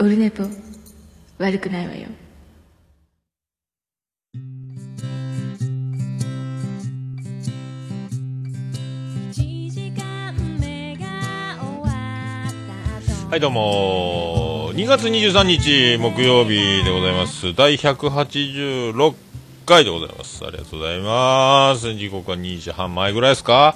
[0.00, 0.44] オルネポ
[1.38, 2.06] 悪くないわよ。
[13.28, 14.72] はいどうも。
[14.74, 17.52] 2月23日木曜日でございます。
[17.54, 19.16] 第186
[19.66, 20.46] 回でございます。
[20.46, 21.92] ありがとうございます。
[21.94, 23.74] 時刻は2時半前ぐらいですか？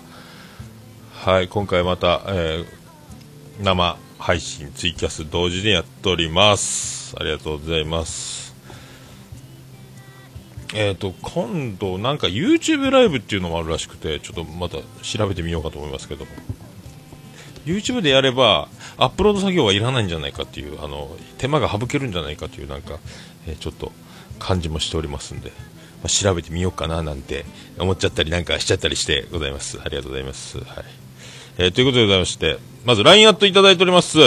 [1.25, 7.17] はい今回また、えー、生配信ツイキャス同時でやっております。
[7.19, 8.55] ありがとうございます。
[10.75, 16.31] えっ、ー、と今度なんか YouTube ライブっていうのもあるらしくてちょっとまた調べてみようかと思いますけども。
[17.67, 23.01] YouTube でやればアップロード作業はいらないんじゃないかっていうあの手間が省けるんじゃないかというなんか、
[23.49, 23.91] えー、ちょっと
[24.39, 25.55] 感じもしておりますんで、ま
[26.05, 27.45] あ、調べてみようかななんて
[27.77, 29.81] 思っちゃったりなんかしちゃったりしてございます。
[29.81, 30.67] ありがとうございます、はい。
[31.59, 34.19] えー、ということでございましてまず LINE アットいただいております。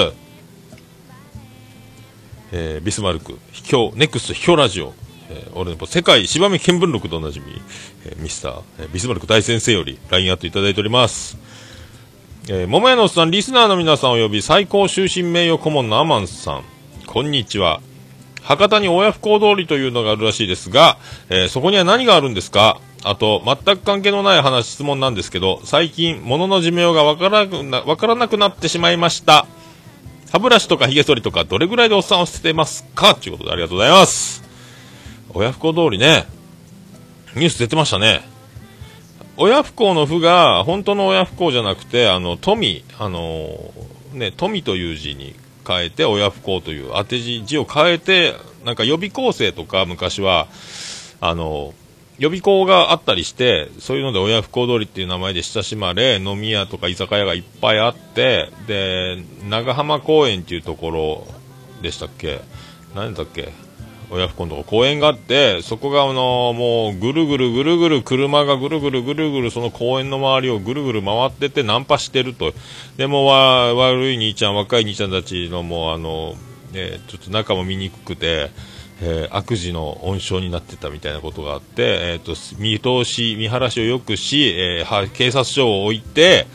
[2.53, 4.93] えー、ビスマルク秘境ネクスト秘境ラジオ。
[5.29, 7.47] えー、俺の世界芝目見聞録とおなじみ、
[8.05, 11.37] えー、ミスター、えー、ビスマルク大先生より LINE アットいただいております。
[12.47, 16.63] えー、桃屋のおっさん、リスナーの皆さんおよび最高終身名誉顧問のアマンさん、
[17.07, 17.81] こんにちは。
[18.41, 20.97] 博多に親不孝通りというのがあるらしいですが、
[21.29, 22.79] えー、そこには何があるんですか？
[23.07, 29.45] あと、全く関係のない話、質問なんですけど、最近、物の寿命がわからなわからなくなってしまいました。
[30.31, 33.13] 歯ブラシとか髭剃りとか、どれぐらいでおっさんを捨ててますか？
[33.13, 34.43] ということでありがとうございます。
[35.35, 36.25] 親不孝通りね、
[37.35, 38.27] ニュース出てましたね。
[39.37, 43.71] 親不孝の不が本当の親不孝じゃなくて、あの、富、あの、
[44.13, 45.35] ね、富という字に
[45.67, 48.33] 変えて、親不孝という当て字、字を変えて、
[48.65, 50.47] なんか予備校生とか昔は、
[51.21, 51.75] あの、
[52.17, 61.27] 予備校があったりして、そういうので親不孝通りっていう名前で親しまれ、飲み屋とか居酒屋がいっぱいあって、で、長浜公園っていうところ
[61.81, 62.41] でしたっけ？
[62.95, 63.51] 何だっけ？
[64.11, 72.53] 親不孝のとこ公園があって、そこがあのもうぐるぐるぐるぐる車がぐるぐるぐるぐるその公園の周りをぐるぐる回っててナンパしてると。
[72.97, 76.35] でもわ悪い兄ちゃん、若い兄ちゃんたちのもうあの、
[76.71, 78.51] ね、ちょっと仲も見にくくて、
[79.01, 86.47] えー、悪事の温床になってたみたいなことがあって、えーと、見通し、見晴らしを良くし、えー、警察署を置いて、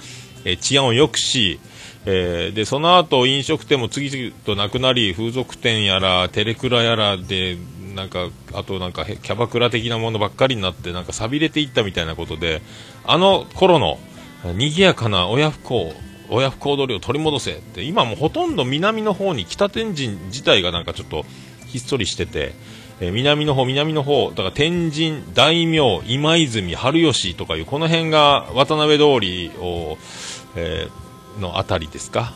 [0.45, 1.61] えー、治安を良くし、
[2.07, 7.59] えー、でその後飲食店も次々となくなり風俗店やらテレクラやらで
[7.95, 12.63] なんかあとなんかキャバクラ的なものばっかりになってなんか錆びれていったみたいなことで
[13.05, 13.99] あの頃の
[14.45, 15.93] 賑やかな親不孝
[16.31, 21.27] 親不孝通りを取り戻せって今もほとんど南の方に北天神自体がなんかちょっと
[21.73, 22.53] ひっそりしてて、
[23.01, 29.97] え、南の方南の方だから天神大名今泉春吉とかいうこの辺が渡辺通りを、
[30.57, 32.35] えーの辺りですか？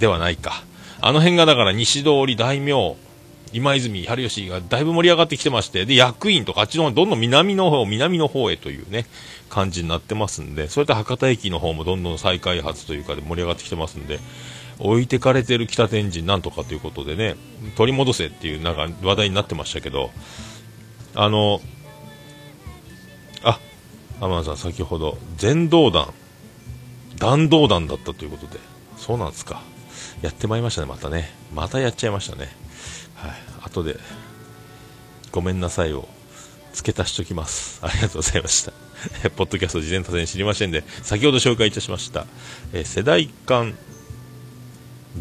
[0.00, 0.64] ではないか。
[1.00, 2.96] あの辺がだから西通り大名、
[3.52, 9.06] 今泉春吉がだいぶ盛り上がってきてまして、で、役員とかあっちの方、どんどん南の方、南の方へというね、
[9.48, 14.18] 感じになってますんで、それと博多駅の方もどんどん再開発というかで盛り上がってきてますんで、
[14.78, 17.36] 置いてかれてる北天神なんとかということでね、
[17.76, 20.10] 取り戻せっていうなんか話題になってましたけど、
[21.14, 21.60] あの、
[23.42, 23.58] あ、
[24.20, 26.12] 天野さん先ほど、全道団、
[27.16, 28.60] 弾道弾だったということで、
[28.96, 29.62] そうなんですか。
[30.22, 31.30] やってまいりましたね、またね。
[31.54, 32.48] またやっちゃいましたね。
[33.14, 33.30] はい。
[33.62, 33.96] 後で、
[35.32, 36.08] ごめんなさいを
[36.72, 37.80] 付け足しときます。
[37.82, 38.72] ありがとうございました。
[39.36, 42.26] ポッドキャスト事前多戦知りませんで、先ほど紹介いたしました、
[42.72, 43.76] えー、世代間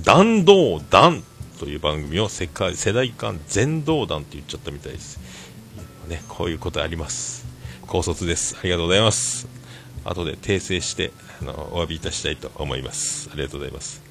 [0.04, 1.24] 弾道弾
[1.60, 5.20] という番組を世界世代間全道弾って言っちゃったみたいです。
[6.08, 7.46] ね、こういうことあります。
[7.88, 8.56] 高卒です。
[8.60, 9.58] ありがとうございます。
[10.10, 14.02] 後で訂正してあのお詫びいたしたいと思いますありがとうございます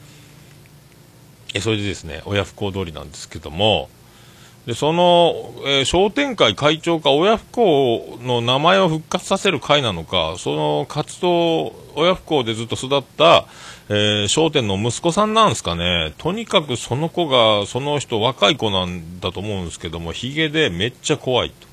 [1.54, 3.88] えそれでですね親不孝通りなんですけども
[4.66, 13.46] でその、えー、商店会会長か親不孝の名前を復活させる会なのかその活動親不孝でずっと育った、
[13.88, 16.12] えー、商店の息子さんなんですかね。
[16.18, 21.66] とにかくその子がその人若い子なんだと思うんですけどもひげでめっちゃ怖いと。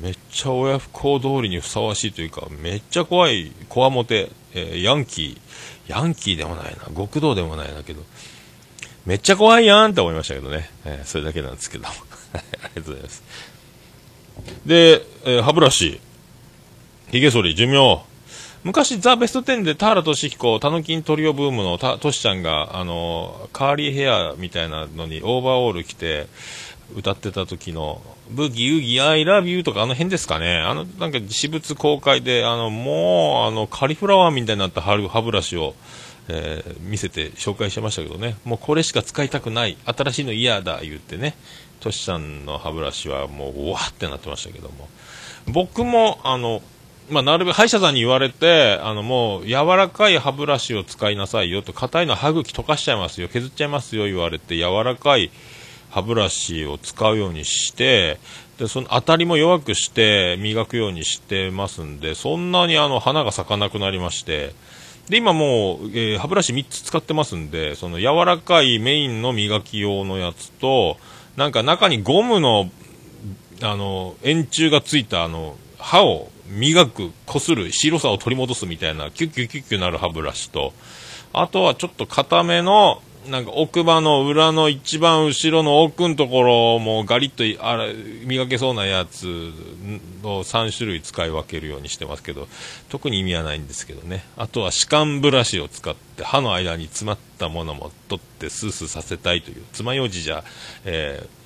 [0.00, 8.02] めっちゃ親不孝通りにふさわしいというか、めっちゃ怖い、こわもて、えー、ヤンキー、ヤンキーでもないな、極道でもないなけど、
[9.06, 12.00] めっちゃ怖いやんって思いましたけどね、えー、それだけなんですけど、 あり
[12.60, 13.22] がとうございます。
[14.64, 16.00] で、えー、歯ブラシ、
[17.10, 18.04] 髭剃り、寿命、
[18.64, 26.26] 昔、ザ・ベスト10で田原俊彦、たぬきんトリオブームのたトシちゃんが、あのカーリーヘアみたいなのにオーバーオール着て
[26.96, 30.58] 歌ってた時のブギウギ、アイラビューとかあの辺ですかね。
[30.58, 35.74] あの、なんか私物公開で、あの、もう、あの、カリフラワーみたいになった歯歯ブラシを、
[36.28, 41.36] えー見せて紹介してましたけどね、もうこれしか使いたくない、新しいの嫌だ言ってね、
[41.80, 44.88] トシさんの歯ブラシはもう、うわーってなってましたけども、
[45.46, 46.60] 僕も、あの、
[47.10, 55.30] まあ、なるべく歯医者さんに言われて、あの、もう、柔らかい歯ブラシを使いなさいよと、硬いのは歯茎溶かしちゃいますよ、削っちゃいますよ言われて、柔らかい
[55.90, 58.18] 歯ブラシを使うようにして、
[58.58, 64.52] で、その当たりも弱くして、磨くようにしてますんで、そんなにあの、花が咲かなくなりまして、
[65.08, 70.98] で、今もう、えー歯ブラシ3つ使ってますんで、その柔らかいメインの磨き用のやつと、
[71.36, 72.70] なんか中にゴムの
[73.62, 80.72] あの、円柱がついた、あの、歯を磨く、こする、白さを取り戻すみたいな、キュッキュッキュッキュなる歯ブラシと、
[81.32, 87.86] あとはちょっと硬めの、なんか奥歯の裏の一番後ろの奥のところもガリッとあら
[88.24, 89.26] 磨けそうなやつ
[90.22, 92.48] を3種類使い分けるようにしてますけど、
[92.88, 94.24] 特に意味はないんですけどね。
[94.38, 100.42] あとは歯間ブラシを使って歯の間に詰まったものも取ってスースーさせたいという、爪楊枝じゃ、
[100.86, 101.37] えー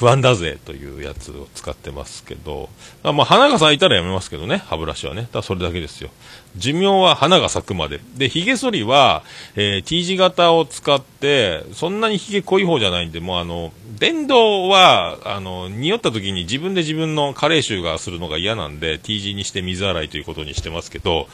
[0.00, 2.70] 不安だぜというやつを使ってますけど、
[3.02, 5.28] まあ、花が咲いたらやめますけどね、歯ブラシはね。
[5.30, 6.08] ただそれだけですよ。
[6.56, 8.00] 寿命は花が咲くまで。
[8.16, 9.22] で、髭剃りは、
[9.56, 21.28] えー T 字型を使って、そんなに髭濃い方じゃないんで、もうあの、電動は、あの、匂った時に自分で自分の加齢臭がするのが嫌なんで、T 字にして水洗いということにしてますけど、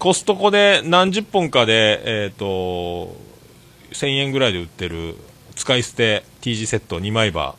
[0.00, 3.14] コストコで何十本かで、えっ、と、
[3.92, 5.14] 1000円ぐらいで売ってる
[5.54, 7.54] 使い捨て T 字セット2枚刃、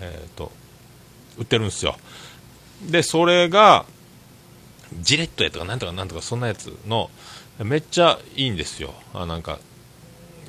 [0.00, 0.50] えっ、と、
[1.38, 1.96] 売ってるんですよ。
[2.90, 3.84] で、それが、
[5.00, 7.10] ジレットやとかなんとかなんとかそんなやつの、
[7.62, 8.94] めっちゃいいんですよ。
[9.14, 9.58] あ、なんか。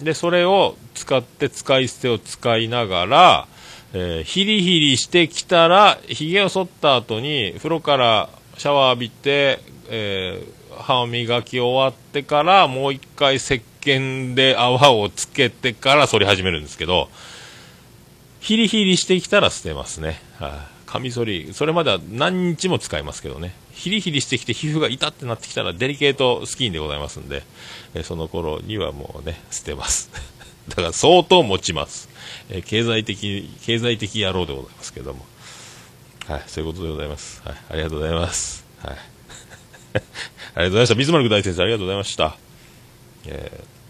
[0.01, 3.47] で、それを使って使い捨てを使いながら、
[3.93, 9.59] えーヒリヒリしてきたら、髭を剃った後に、風呂からシャワー浴びて、
[9.89, 17.09] えー歯を磨き終わってから、もう一回石鹸で泡をつけてから剃り始めるんですけど、
[18.41, 20.19] ヒリヒリしてきたら捨てますね。
[20.39, 20.51] はい、
[20.87, 23.53] カミソリ、それまでは何日も使いますけどね。
[23.71, 27.43] ヒリヒリしてきて皮膚が痛ってなってきたらデリケートスキンでございますんで、
[27.93, 30.09] えその頃にはもうね、捨てます。
[30.69, 32.09] だから相当持ちます。
[32.49, 35.25] え経済的、経済的野郎でございますけども。
[36.27, 37.43] はい、そういうことでございます。
[37.45, 38.65] はい、ありがとうございます。
[38.83, 38.97] はい。
[39.93, 40.95] ありがとうございました。
[40.95, 42.35] ビスマルク大先生、ありがとうございました。
[43.27, 43.80] えー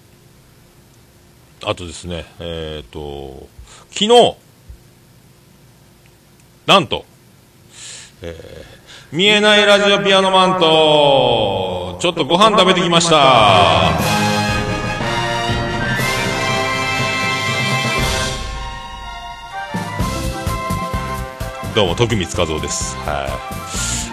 [1.63, 3.47] あとですね、えっ、と、
[3.91, 4.35] 昨日、
[6.65, 7.05] なんと、
[8.21, 8.81] えー
[9.11, 13.91] 見えないラジオピアノマンと、ちょっとご飯食べてきました。
[21.75, 22.95] どうも、徳光和夫です。
[22.99, 23.60] はい。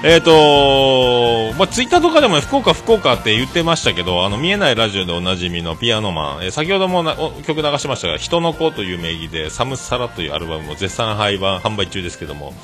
[0.05, 7.03] えっ、とまあ、ツイッターとかでも福岡、福岡って言ってましたけど、あの、見えないラジオでおなじみのピアノマン、えー先ほども
[7.45, 12.55] 曲流しましたが、人の子という名義で、サムサラというアルバムを絶賛販売販売中ですけども、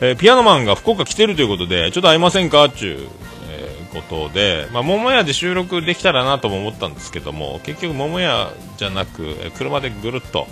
[0.00, 3.08] えーピアノマンが福岡来てるということで、ちょっと会いませんかっていう、
[3.50, 10.46] えーことで、まあ、桃屋で収録できたらなとも思ったんですけども、結局桃屋じゃなく、え車でぐるっと、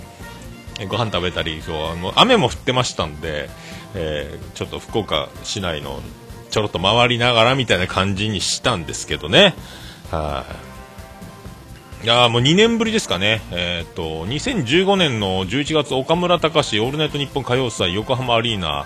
[0.81, 3.49] えーご飯食べたり、今日はあの雨も降ってましたんで、
[3.95, 6.01] えーちょっと福岡市内の
[6.49, 9.55] ちょろっと回りながらみたいな感じにしたんですけどね。
[10.11, 10.45] は
[12.03, 12.05] い。
[12.05, 13.41] いやもう2年ぶりですかね。
[13.51, 18.85] えっ、と、2015年の11月、岡村隆史オールナイトニッポン歌謡祭横浜アリーナ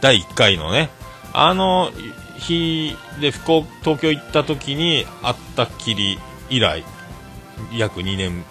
[0.00, 0.88] 第1回のね、
[1.34, 1.92] あの
[2.38, 6.18] 日で福岡、東京行った時に会ったっきり
[6.48, 6.84] 以来、
[7.72, 8.44] 約2年、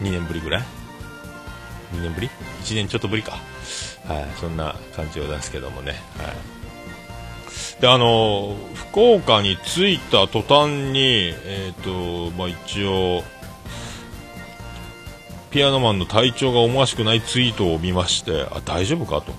[0.00, 0.62] 2年ぶりぐらい
[1.94, 2.30] ？2年ぶり
[2.64, 3.51] ?1 年ちょっとぶりか。
[4.12, 5.92] はい、そんな感じを出すけどもね。
[6.18, 7.80] はい。
[7.80, 13.24] で、あの、福岡に着いた途端に、えっ、と、まあ、一応、
[15.50, 19.20] ピアノマンの体調が思わしくないツイートを見まして、あ、大丈夫か？
[19.20, 19.32] と。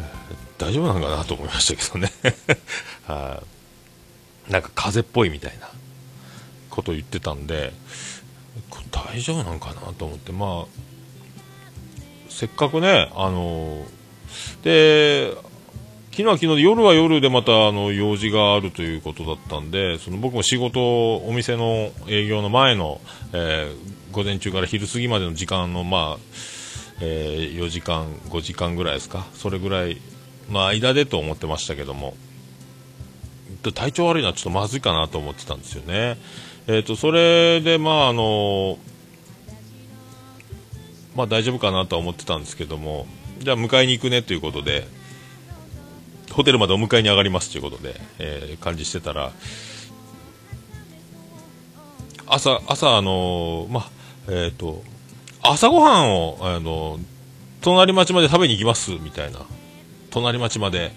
[0.00, 0.24] えー
[0.56, 2.12] 大丈夫なんかなと思いましたけどね。
[3.06, 3.42] は
[4.48, 4.52] い。
[4.52, 5.68] なんか風邪っぽいみたいな
[6.70, 7.72] ことを言ってたんで、
[8.92, 10.66] 大丈夫なんかなと思って、まあ、
[12.30, 13.84] せっかくね、あの
[14.62, 15.32] で、
[16.12, 23.00] 昨日は昨日で夜は夜でまたあの用事があるということだったんで、その僕も仕事、お店の営業の前の、
[23.32, 26.18] えー午前中から昼過ぎまでの時間の、まあ、
[27.00, 30.00] えー4時間、5時間ぐらいですか、それぐらい
[30.52, 32.14] の間でと思ってましたけども、
[33.74, 36.16] 体調悪いのはちょっとまずいかなと思ってたんですよね。
[36.68, 38.78] えっ、と、それで、まあ、あの
[41.16, 43.06] まあ大丈夫かなとは思ってたんですけども、
[43.38, 44.86] じゃあ迎えに行くねということで、
[46.32, 49.32] ホテルまでお迎えに上がりますということで、えー感じしてたら、
[52.26, 53.90] 朝、朝、あのーま、
[54.28, 54.82] えっ、と、
[55.42, 56.98] 朝ごはんを、あの
[57.60, 59.40] 隣町まで食べに行きます、みたいな。
[60.10, 60.92] 隣町まで、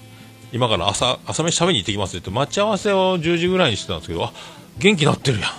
[0.52, 4.34] 今から朝、朝飯食べに行ってきますって待ち合わせを10時ぐらいにしてたんですけど、あ、
[4.78, 5.50] 元気になってるやん。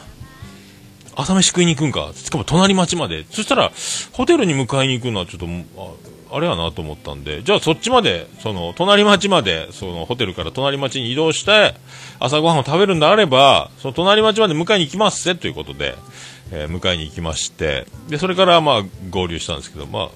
[1.14, 2.12] 朝飯食いに行くんか。
[2.14, 3.26] しかも隣町まで。
[3.30, 3.72] そしたら、
[4.12, 5.46] ホテルに迎えに行くのはちょっと、
[6.30, 11.74] あれやなと思ったんで、じゃあそっちまで、その、隣町まで、その、ホテルから隣町に移動して、
[12.18, 15.94] 朝ごはんを食べるんであれば、その隣町まで迎えに行きますぜということで、
[16.50, 20.08] えー、迎えに行きまして、で、それからまあ合流したんですけど、まあ、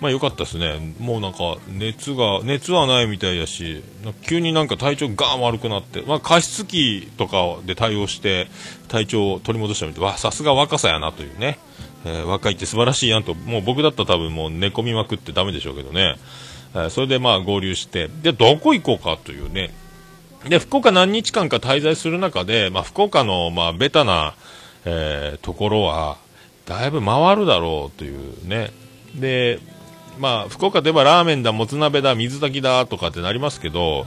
[0.00, 0.94] まあ良かったですね。
[0.98, 3.82] もうなんか熱が、熱はないみたいだし、
[4.22, 8.48] 急になんか体調ガーン悪くなって、まあ加湿器とかで対応して
[8.88, 11.58] 体調を取り戻したみたいわ、さすが若さやなというね。
[12.04, 16.16] えー、若いって素晴らしいやんと、もう僕だったら多分もう寝込みまくってダメでしょうけどね。
[16.74, 19.72] えー、それでまあ合流して、で、どこ行こうかというね。
[20.48, 24.34] で、福岡何日間か滞在する中で、まあ福岡のまあベタな、
[24.84, 26.18] えー、ところは、
[26.66, 28.70] だいぶ回るだろうというね。
[29.14, 29.60] で、
[30.18, 34.06] まあ、福岡といえばラーメンだ、もつ鍋だ、水炊きだとかってなりますけど、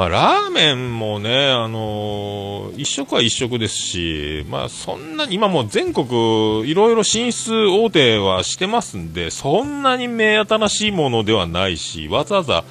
[0.00, 12.64] まあ、ラーメンもね、あのー、一食は一食ですし、まあ、そんなに、今もう全国、いろいろ進出大手はしてますんで、そんなに目新しいものではないし、わざわざ、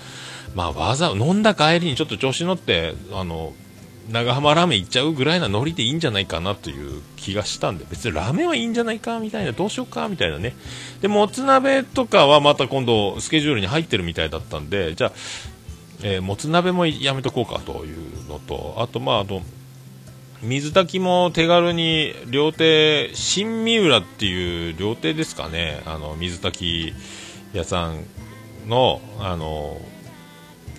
[0.55, 3.53] まあ、わざ、飲んだ帰りにちょっと調子乗って、あの、
[4.12, 10.55] 長浜ラーメン行っちゃうぐらいなノリでいいんじゃないかなという気がしたんで、別にラーメンはいいんじゃないかみたいな、どうしようかみたいなね。
[11.01, 15.12] で、もつ鍋とかはまた今度スケジュールに入ってるみたいだったんで、じゃあ、
[16.01, 19.41] えー、もつ鍋もやめとこうかというのと、あと、まあ、あと、
[20.41, 26.94] 水炊きも手軽に料亭、新三浦っていう料亭ですかね、あの、水炊
[27.53, 28.06] き屋さん
[28.68, 29.82] の、あの、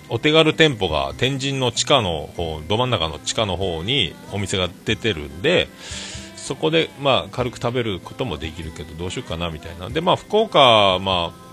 [0.09, 5.67] お手軽店舗が天神の地下の方、ど真ん中の地下の方にお店が出てるんで、
[6.35, 9.89] そこで、まあ、軽く食べることもできるけど、どうしようかな、みたいな。
[9.89, 11.51] で、まあ、福岡、まあ、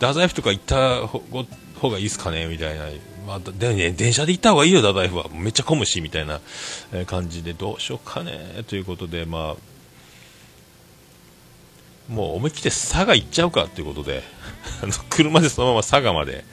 [0.00, 1.06] 太宰府とか行った
[1.78, 2.84] 方がいいですかね、みたいな。
[3.26, 5.26] まあ、でね、電車で行った方がいいよ、太宰府は。
[5.32, 6.40] めっちゃ混むし、みたいな
[7.06, 14.22] 感じで、どうしようかね、ということで、まあ、もう思い切って佐賀行っちゃうかということで、
[15.10, 16.44] 車でそのまま佐賀まで、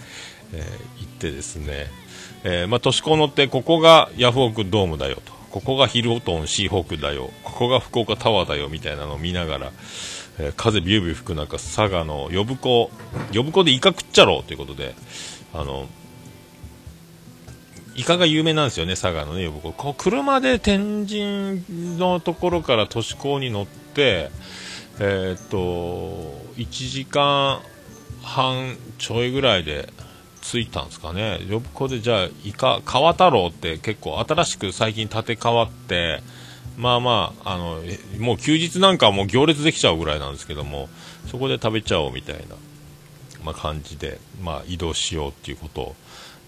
[0.54, 1.88] えー、行ってですね、
[2.44, 9.72] えー、まあ、都市高乗って、ここがヤフオクドームだよと、ここがヒルトンシーホークだよ、ここが福岡タワーだよみたいなのを見ながら、
[10.38, 12.92] えー、風ビュービュー吹く中、佐賀の呼子、
[13.34, 14.96] 呼子でイカ食っちゃろうということで、
[15.54, 15.88] あの、
[17.96, 19.72] イカが有名なんですよね、佐賀のね、呼子。
[19.72, 21.64] こう車で天神
[21.98, 24.32] のところから都市高に乗って、
[25.00, 25.58] えー、っと、
[26.58, 27.62] 1時間
[28.22, 29.90] 半ちょいぐらいで、
[30.42, 36.22] ついたんですかね、呼子でじゃあ、イカ、川太郎って結構新しく最近建て替わって、
[36.78, 37.82] まあまあ、あの、
[38.20, 40.90] もう休日なんかもう行列できちゃうぐらいなんですけども、
[41.28, 42.56] そこで食べちゃおうみたいな、
[43.44, 45.96] まあ、感じで、まあ、移動しようっていうことを、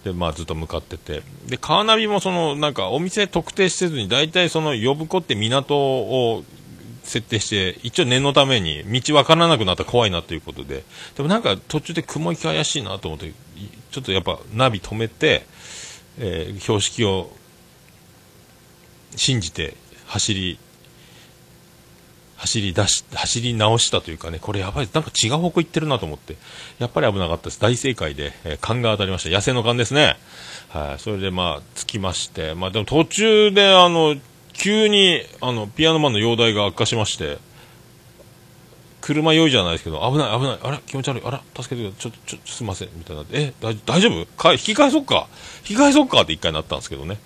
[0.04, 6.44] で、まあ、ずっと向かってて、で、カーナビもその、なんか、お店特定せずに、大体その、呼ぶ子って港を
[7.04, 10.84] 設定して、一応念のために、道分からなくなったら怖いなということで、
[11.16, 13.32] でもなんか途中で雲行き怪しいなと思って、
[13.90, 15.46] ちょっとやっぱナビ止めて、
[16.18, 17.30] えー、標識を
[19.16, 19.74] 信じて
[20.08, 20.58] 走り、
[22.36, 26.36] 走り出し、走り直したというかね、これやばい、なんか違う方向行ってるなと思って、
[26.78, 27.60] やっぱり危なかったです。
[27.60, 29.30] 大正解で、えー、勘が当たりました。
[29.30, 30.16] 野生の勘ですね。
[30.70, 34.16] はい、それでまあ、着きまして、まあでも途中であの、
[34.52, 37.38] 急に、あの、ピアノマンの容体が悪化しまして、
[39.00, 43.24] 車酔いじゃないですけど、危ない危ない、あれ気持ち悪い、あら、助けてください、ちょっと、ちょすいません、みたいな。
[43.32, 44.26] え、大丈夫？
[44.26, 45.28] か引き返そっか。
[45.68, 47.18] 引き返そっかって一回なったんですけどね。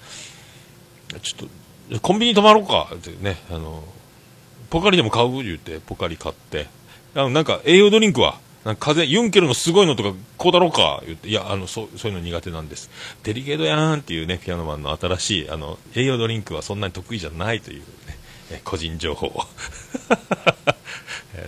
[1.22, 1.52] ちょっと、
[2.00, 2.88] コンビニ泊まろうか。
[2.94, 3.82] ってね、あの、
[4.70, 5.42] ポカリでも買う？
[5.42, 6.66] 言うて、ポカリ買って、
[7.14, 11.02] あの、なんか栄養ドリンクは、なんか風、ユンケルのすごいのとか、こうだろうか？
[11.04, 12.90] 言って、いや、あの、そう、そういうの苦手なんです。
[13.24, 17.82] デリケードやーんっていうね、ピアノマンの新しい、あの、栄養ドリンクはそんなに得意じゃないという
[18.50, 19.42] ね、個人情報を、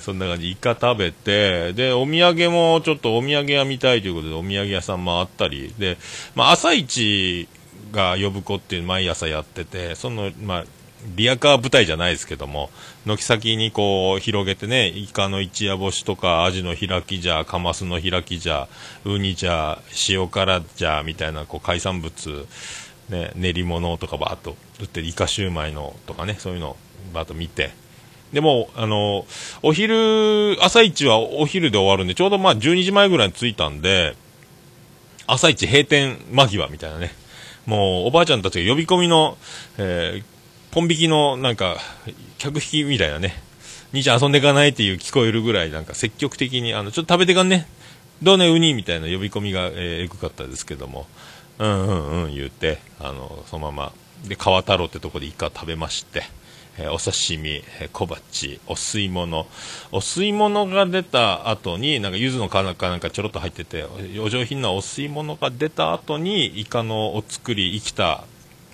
[0.00, 5.98] そんな感じ、イカ食べて、で、お土産もちょっとお土産屋見たいということで、お土産屋さん回ったり、で、
[6.34, 7.48] まあ、朝市
[7.94, 10.64] が呼ぶ子っていう毎朝やってて、その、まあ、
[11.16, 12.70] リアカー舞台じゃないですけども、
[13.04, 18.68] 軒先にこう広げてね、イカの一夜干しとか、アジの開きじゃ、カマスの開きじゃ、
[19.04, 22.46] ウニじゃ、塩辛じゃ、みたいなこう海産物、
[23.10, 26.76] ね、練り物とかばーっと売ってイカシューマイのとかね、そういうの
[27.12, 27.72] ばーっと見て、
[28.32, 29.26] でも、あの、
[29.62, 34.16] お昼、朝一はお昼で終わるんで、ちょうどまあ12時前ぐらいに着いたんで、
[35.26, 37.12] 朝一閉店間際みたいなね。
[37.66, 39.38] もう、おばあちゃんたちが呼び込みの、
[39.78, 40.24] えー、
[40.72, 41.78] ポン引きのなんか、
[42.38, 43.42] 客引きみたいなね、
[43.92, 47.68] 兄ちゃん遊んでいかないっていう聞こえるぐらいなんか積極的に、あの、ちょっと食べてかんね、
[48.22, 51.06] どうね、ウニみたいな呼び込みが、えー、かったですけども、
[51.58, 53.92] うんうんうん言って、あの、そのまま、
[54.26, 56.22] で、川太郎ってとこでイカ食べまして、
[56.78, 59.46] え、お刺身、え、小鉢、お吸い物。
[59.92, 63.84] お吸い物が出た後に、なんか柚子の皮かなんかちょろっと入ってて、
[64.20, 68.24] お上品なお吸い物が出た後に、イカのお作り、生きた、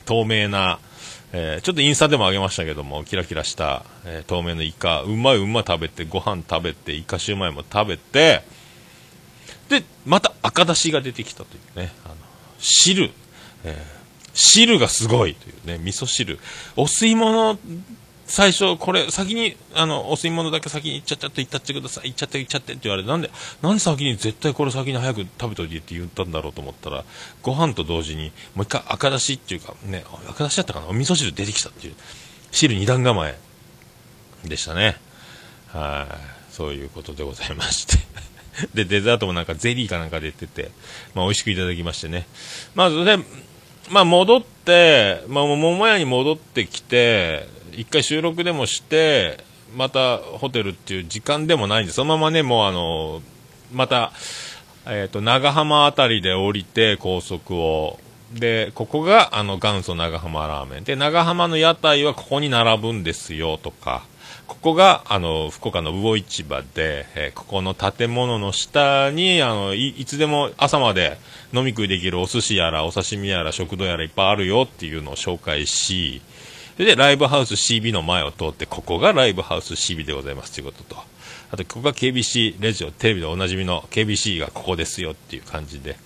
[0.07, 0.78] 透明な、
[1.33, 8.42] えー、ちょっとインスタでもあげましたけども、キラキラした、えー、透明のイカ、うまいうま食べて、ご飯食べて、イカシューマイも食べて、
[9.69, 12.14] で、また赤だしが出てきたというね、あの、
[12.59, 13.11] 汁、
[13.64, 14.00] えー
[14.40, 16.38] 汁がすごいというね、味噌汁。
[16.75, 17.59] お吸い物、
[18.26, 23.30] 最初、これ、先に、あの、お吸い物だけ先に行っちゃっちゃって行ったってください、行っちゃって行っちゃってって言われて、なんで、
[23.61, 27.04] なんで先に絶対これ先に早く食べといてって言ったんだろうと思ったら、
[27.42, 31.94] ご飯と同時に、もう一回赤だしっていうか、ね、赤だしだったかな、お味噌汁出てきたっていう、
[32.50, 33.38] 汁二段構え
[34.44, 34.97] でしたね。
[35.68, 37.99] はい、そういうことでございまして。
[38.75, 40.70] で、デザートもなんかゼリーかなんか出てて、
[41.14, 42.26] まあ美味しくいただきましてね。
[42.75, 43.18] まずね、
[43.88, 49.42] まあ、戻って、まあ、桃屋に戻ってきて、一回収録でもして、
[49.76, 53.22] またホテルっていう時間でもないんで、そのままね、もうあの、
[53.72, 54.12] また、
[54.87, 57.99] えっ、ー、と、長浜あたりで降りて、高速を。
[58.32, 60.84] で、ここが、あの、元祖長浜ラーメン。
[60.84, 64.04] で、長浜の屋台はここに並ぶんですよ、とか。
[64.46, 71.18] ここが、あの、福岡の魚市場で、えー、ここの建物の下に、あのい、いつでも朝まで
[71.52, 76.23] 飲み食いできるお寿司やら、お刺身やら、食堂やらいっぱいあるよっていうのを紹介し、
[76.76, 80.97] で、ライブハウス CB の前を通って、ここがライブハウス CB でございますということと、
[81.52, 85.97] あと、ここが KBC レジオ、テレビでおなじみの KBC がここですよっていう感じで、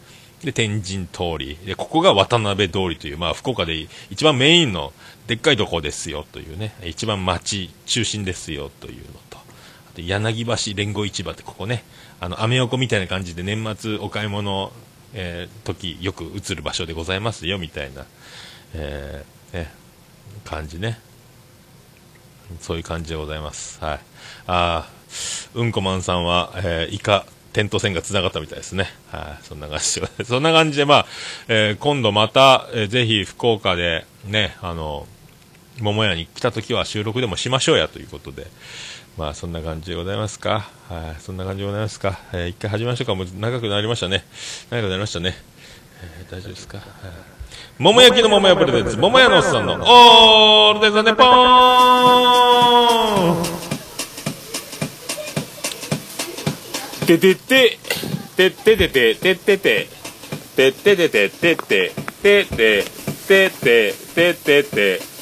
[0.44, 1.56] で、天神通り。
[1.64, 4.92] で、ここが渡辺通りという、まあ、福岡で一番メインの
[5.26, 11.85] でっかいとこですよというね、一番町中心ですよというのと、あと柳橋連合市場ってここね、
[12.20, 14.72] あの、アメ横みたいな感じで年末お買い物、
[15.14, 18.05] えー、時よく映る場所でございますよみたいな、
[18.74, 19.70] えー、ね、
[20.44, 20.98] 感じね。
[22.61, 23.83] そういう感じでございます。
[23.83, 24.00] はい。
[24.46, 24.88] あ
[25.55, 28.88] うんこまんさんは、えー、イカ、点と線が繋がったみたいですね。
[29.11, 31.07] はい、そんな感じで、 そんな感じで、まあ、
[31.48, 35.07] えー、今度また、えー、ぜひ福岡で、ね、あの、
[35.81, 38.46] 桃屋に来た時は収録でもしましょうやということで、
[39.16, 40.68] まあそんな感じでございますか。
[40.88, 42.18] はい、そんな感じでございますか。
[42.33, 43.14] えー、一回始めましょうか。
[43.14, 44.24] もう長くなりましたね。
[44.70, 45.37] 長くなりましたね。
[46.03, 46.79] えー、大丈夫ですか？
[46.79, 46.87] はい
[47.77, 51.24] 桃焼きの桃屋プレゼンツ、桃屋のおっさんの、オールデザネポー
[57.03, 57.79] ンててて、
[58.37, 59.88] てててて、ててて、
[60.55, 62.85] てててて、ててて、ててて、
[63.27, 65.13] ててて、てて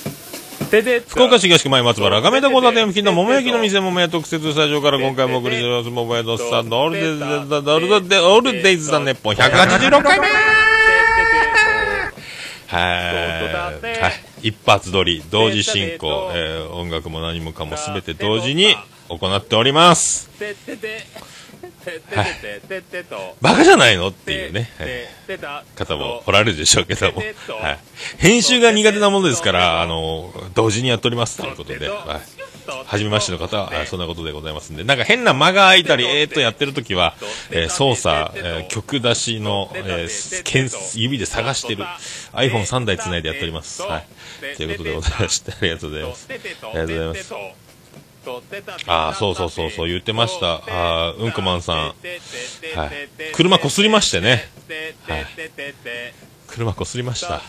[0.81, 10.27] 福岡市東区前松原、亀田交差点付近の桃焼きの店桃屋特設スタジオから今回もお送りしております、桃屋のさんのオールデイズ、オールデイズだね、ポン186回目
[12.69, 14.09] は
[14.41, 14.49] い。
[14.49, 18.75] 一発撮り、同時進行、えー、音楽も何もかも全て同時に
[19.11, 20.31] 行っております。
[21.85, 25.39] はい、バカじゃないのっていうね、はい、
[25.77, 27.79] 方もおられるでしょうけども、はい、
[28.19, 32.43] 編集が苦手なものですから、あの、同時にやっておりますということで、はい、
[32.87, 37.15] 初めましての方は、そんなことでございますんで、なんか変な間が空いたり、えー、っとやってる時は、
[37.51, 41.85] えー、操作、えー、曲出しの、えー、指で探してる
[42.33, 43.83] iPhone3 台つないでやっております。
[43.83, 44.07] はい。
[44.57, 44.63] と。
[44.63, 44.85] いうこと。
[44.85, 45.89] でございまして、ありがと。
[45.89, 46.29] うございます。
[46.31, 46.69] ありがと。
[46.69, 47.62] うございます。
[48.87, 50.55] ああ、そうそうそうそう、言ってました。
[50.55, 51.77] ああ、うんこまんさん。
[51.77, 51.93] はい。
[53.35, 54.49] 車こすりましてね。
[55.09, 55.27] はい。
[56.47, 57.41] 車こすりました。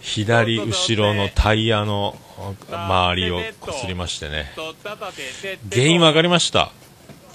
[0.00, 2.16] 左後ろのタイヤの
[2.70, 4.52] 周りをこすりましてね。
[5.70, 6.70] 原因分かりました。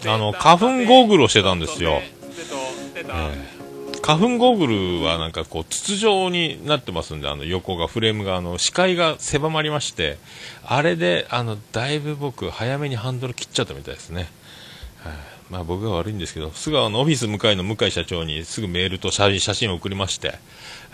[0.06, 2.02] あの、花粉ゴーグルをしてたんですよ。
[2.96, 3.63] えー
[4.04, 4.68] 花粉ゴーグ
[5.00, 10.18] ルはなんかこう筒状になってますんで、あの横が、フレームが、あの視界が狭まりまして、
[10.66, 14.30] あれで、あの、だいぶ僕、早めにハンドル切っちゃったみたいですね。
[14.98, 15.14] はあ、
[15.50, 20.34] まあ僕が悪いんですけど、すぐあのオフィス向かいの向井社長にすぐメールと写真を送りまして、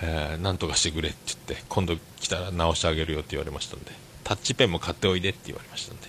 [0.04, 3.91] えー、なんとかしてくれって言って、今度来たら直してあげるよって言われましたんで、
[4.24, 6.04] タッチペンも買っておいでって言われましたんで、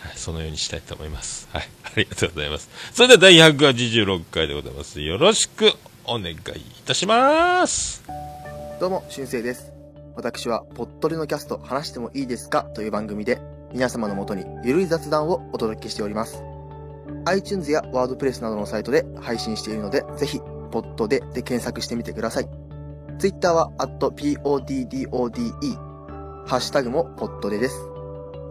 [0.00, 1.48] はい、そのようにしたいと思います。
[1.52, 2.68] はい、ありがとうございます。
[2.92, 5.00] それでは第186回でございます。
[5.00, 5.72] よろしく
[6.06, 6.36] お願いい
[6.86, 8.02] たします
[8.80, 9.72] どうも、しゅんせいです。
[10.16, 13.40] 私は、ぽっとりのキャスト話してもいいですかという番組で、
[13.72, 16.42] 皆様のもとにゆるい雑談をお届けしております。
[17.26, 20.40] iTunes やワードプレスなどのサイトで配信しているので、ぜひ、
[20.70, 22.48] ポッドでで検索してみてください。
[23.18, 24.36] Twitter は、poddode、
[26.46, 27.76] ハッシュタグもポットレです。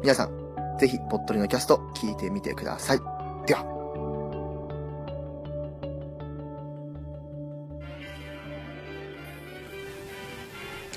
[0.01, 2.99] 皆さん、ぜひ、ポットレのキャスト聞いてみてください。
[3.45, 3.82] では。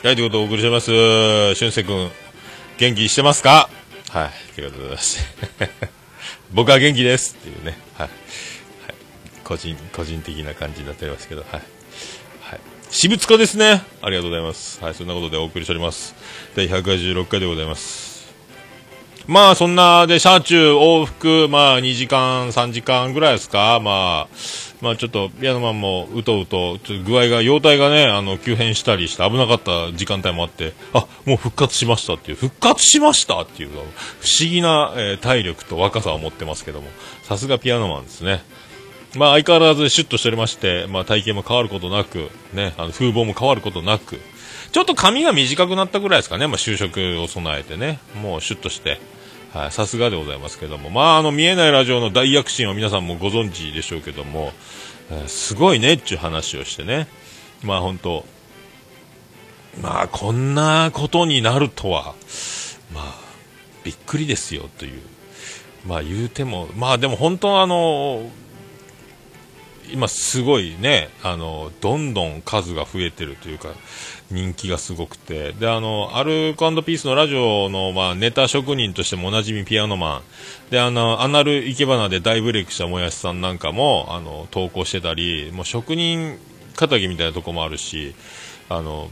[0.07, 1.57] はい、ということでお送りしてます。
[1.57, 2.11] 俊介くん、
[2.79, 3.69] 元気してますか？
[4.11, 5.71] はい、ということでございまして。
[6.55, 8.07] 僕は元気ですっていうね、はい。
[8.07, 8.13] はい、
[9.43, 11.53] 個人、個人的な感じになっておりますけど、はい。
[11.55, 12.61] はい。
[12.89, 13.83] 私物化ですね。
[14.01, 14.79] ありがとうございます。
[14.81, 16.15] はい、そんなことでお送りしております。
[16.55, 18.33] 第186回でございます。
[19.27, 23.81] まあ、そんなで、車中往復、まあ、2時間、3時間ぐらいですか？
[23.81, 24.37] まあ、
[24.81, 36.89] まあちょっと、ピアノマンもうとうと、ちょっと具合が、容体がね、あの、急変したりして危なかった時間帯もあって、あ、もう復活しましたっていう、復活しましたっていう、不思議な、えー体力と若さを持ってますけども、
[37.23, 38.45] さすがピアノマンですね。
[39.17, 44.21] まあ相変わらずシュッとしておりまして、まあ体型も変わることなく、ね、あの風貌も変わることなく、
[44.73, 49.01] ちょっと髪が短くなったぐらいですかね、まあ就職を備えてね、もうシュッとして、
[49.57, 54.53] はい、さすがでございますけども、まああの見えないラジオの大躍進を皆さんもご存知でしょうけども、
[55.11, 57.09] えーすごいねっていう話をしてね、
[57.63, 58.27] まあ本当、
[59.81, 62.15] まあこんなことになるとは、
[62.93, 63.15] まあ
[63.83, 65.01] びっくりですよという、
[65.87, 68.31] まあ言うても、まあでも本当あの、
[69.91, 73.71] 今すごいね、あの、どんどん数が増えてるというか、
[74.31, 86.39] 人気がすごくて、で、あの、アルコピースのラジオの、まあ、ネタ職人としてもおなじみピアノマン、で、あの、アナル生け花で大ブレイクしたもやしさんなんかも、あの、投稿してたり、もう職人
[86.77, 88.15] 仇みたいなとこもあるし、
[88.69, 89.09] あの、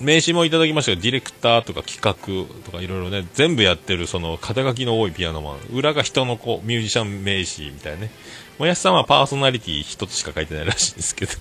[0.00, 2.14] 名刺もいただきましたが、ディレクターとか企画
[2.64, 5.58] とかいろいろね、全部やってる、その、肩書きの多いピアノマン。
[5.72, 8.10] 裏が人の子、ミュージシャン名刺みたいなね。
[8.58, 11.32] もやしさんはパーソナリティ一つしか書いてないらしいんですけど。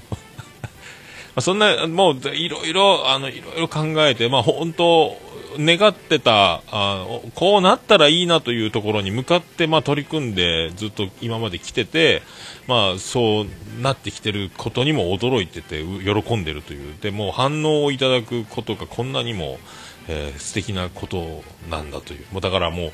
[1.35, 5.17] まあそんな、もう、いろいろ、あの、いろいろ考えて、まあ、本当、
[5.57, 12.21] 願ってたあ、こうなったらいいなというところに向かって、まあ、取り組んで、ずっと今まで来てて、
[12.67, 16.95] まあ、そうなってきてることにも驚いてて、喜んでるという。
[17.01, 19.59] で、も反応をいただくことがこんなにも、
[20.07, 22.25] えー素敵なことなんだという。
[22.31, 22.91] もうだからもう、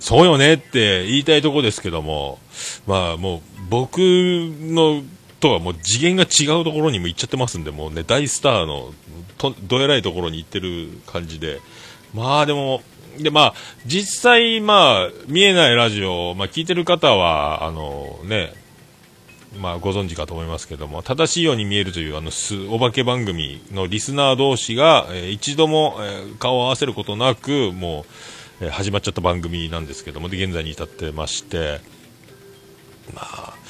[0.00, 2.38] そうよねって言いたいとこですけども、
[2.86, 5.02] まあもう僕の
[5.44, 8.94] とはもう次元が違うところにも行っちゃってますんで、もうね、大スターの
[9.36, 11.60] とどえらいところに行ってる感じで、
[12.14, 12.82] まあでも、
[13.18, 13.54] でまあ、
[13.84, 18.54] 実際、まあ、見えないラジオ、まあ、聞いてる方は、あのね、
[19.60, 28.06] まあ、ご存知かと思いますけども、正しいように見えるという、あの、す、お化け番組のリスナー同士が、えー一度も、えー顔を合わせることなく、も
[28.60, 31.80] う、えー始まっちゃった番組なんですけども、で、現在に至ってまして、
[33.12, 33.63] まあ、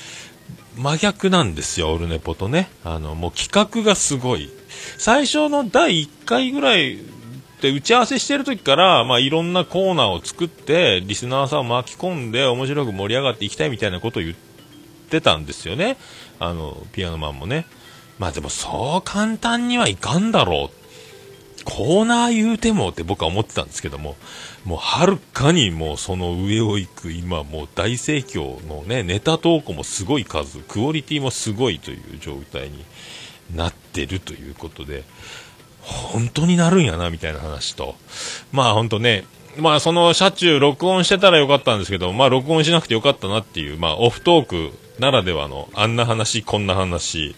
[0.77, 2.69] 真逆なんですよ、オルネポとね。
[2.85, 4.51] あの、もう企画がすごい。
[4.99, 6.99] 最初の第1回ぐらい
[7.61, 14.37] で打ち合わせしてる時から、まあ、いろんなコーナーを作って、リスナーさんを巻き込んで面白く盛り上がっていきたいみたいなことを言っ
[15.11, 15.97] てたんですよね。
[16.41, 17.67] あの、ピアノマンもね。
[18.19, 20.84] まあでもそう簡単にはいかんだろう。
[21.64, 24.16] コーナー言うてもって僕は思ってたんですけども、
[24.64, 32.85] もうはるかにもうその上を行く今もう大盛況のね、ネタ投稿もすごい数、クオリティもすごいという状態に
[33.55, 35.05] なってるということで、
[35.81, 37.96] 本当になるんやなみたいな話と、
[38.53, 39.24] まあ本当ね、
[39.59, 47.35] まあその車中録音してたらよかったんですけど、まあ録音しなくてよかったなっていう、まあオフトークならではのあんな話、こんな話、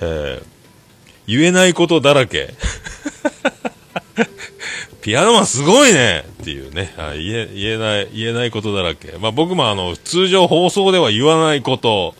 [0.00, 0.59] えー
[1.30, 2.54] 言えないことだらけ。
[5.00, 9.12] ピアノマンすごいねっていうね、あ言え、言えない、言えないことだらけ。
[9.18, 12.16] まあ僕もあの、通常放送では言わないこと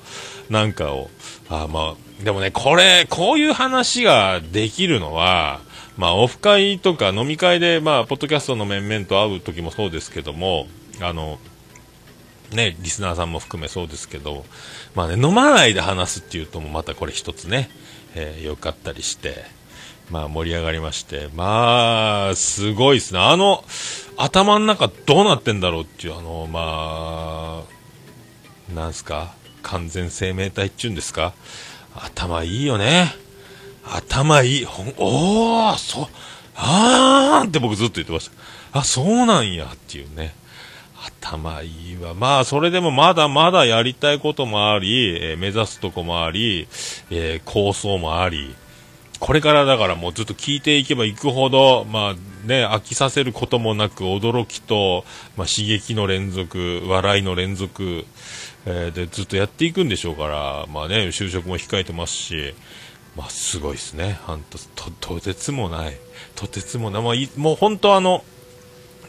[0.48, 1.10] なんかを、
[1.48, 5.58] あまあ、でもね、これ、こういう話ができるのは、
[5.96, 10.68] まあオフ会とか飲み会で、まあ、ポッドキャストの面々と会う時もそうですけども、
[11.00, 11.40] あの、
[12.52, 14.44] ね、リスナーさんも含めそうですけど、
[14.94, 17.70] まあね、飲まないで話すっていうともまたこれ一つね、
[18.14, 19.44] えー、よかったりして、
[20.10, 23.20] まあ盛り上がりまして、まあ、すごいですね。
[23.20, 23.64] あの、
[24.16, 27.62] 頭の中どうなってんだろうっていう、あの、ま
[28.70, 31.32] あ、なんすか、完全生命体っていうんですか、
[31.94, 33.14] 頭いいよね。
[33.84, 34.64] 頭いい。
[34.64, 36.06] ほんおー、そう、
[36.56, 38.30] あーって僕ずっと言ってまし
[38.72, 38.78] た。
[38.80, 40.34] あ、そうなんやっていうね。
[41.06, 42.14] 頭いいわ。
[42.14, 46.68] まあ、それでもまだまだやりたいこともあり、えー目指すとこもあり、
[47.10, 48.54] えー構想もあり、
[49.18, 55.04] これからだからもうずっと聞いていけばいくほど、まあね、飽きさせることもなく、驚きと、
[55.36, 58.04] まあ刺激の連続、笑いの連続、
[58.66, 62.54] えーでずっとやっていくんでしょうから、まあね、就職も控えてますし、
[63.16, 64.18] まあ、すごいですね。
[64.24, 65.98] ほんと、と、とてつもない。
[66.36, 67.02] とてつもない。
[67.02, 68.24] もうい、もう本当あの、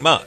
[0.02, 0.22] まあ、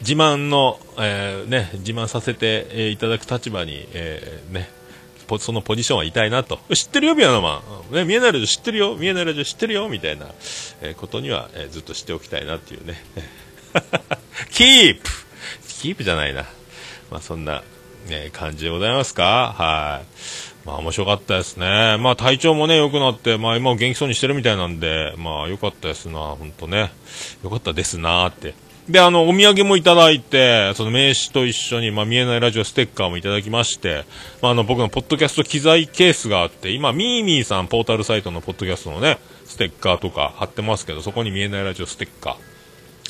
[0.00, 4.68] 自慢の、えー、ね、自慢させて、えー、いただく立場に、えー、ね、
[5.38, 6.58] そのポジションはいたいなと。
[6.74, 7.94] 知ってるよ、ピアノマン。
[7.94, 10.26] ね、見えないラジオ知ってるよ、見えないラジオ知ってるよ、みたいな、
[10.82, 13.02] え、ことには、えー、ずっとしておきたいなっていうね。
[14.50, 15.08] キープ
[15.80, 16.42] キープじゃないな。
[17.10, 17.62] まあ、そんな、
[18.08, 20.66] ね、感じでございますかはい。
[20.66, 21.96] まあ、面白かったですね。
[21.98, 26.92] まあ、体調もね、良くなって、まあ、今も元気そうにしてるみたいなんで、まあ、良かったですな、本当ね。
[27.42, 28.54] 良かったですなって。
[28.88, 34.04] で、あの、お土産もいただいて、その名刺と一緒に、まあ、見えないラジオステッカーもいただきまして、
[34.40, 42.36] まあ、あの、僕のポッドキャスト機材ケースがあって、今、ミーミーさん、ポータルサイトのポッドキャストのね、ステッカーとか貼ってますけど、そこに見えないラジオステッカー。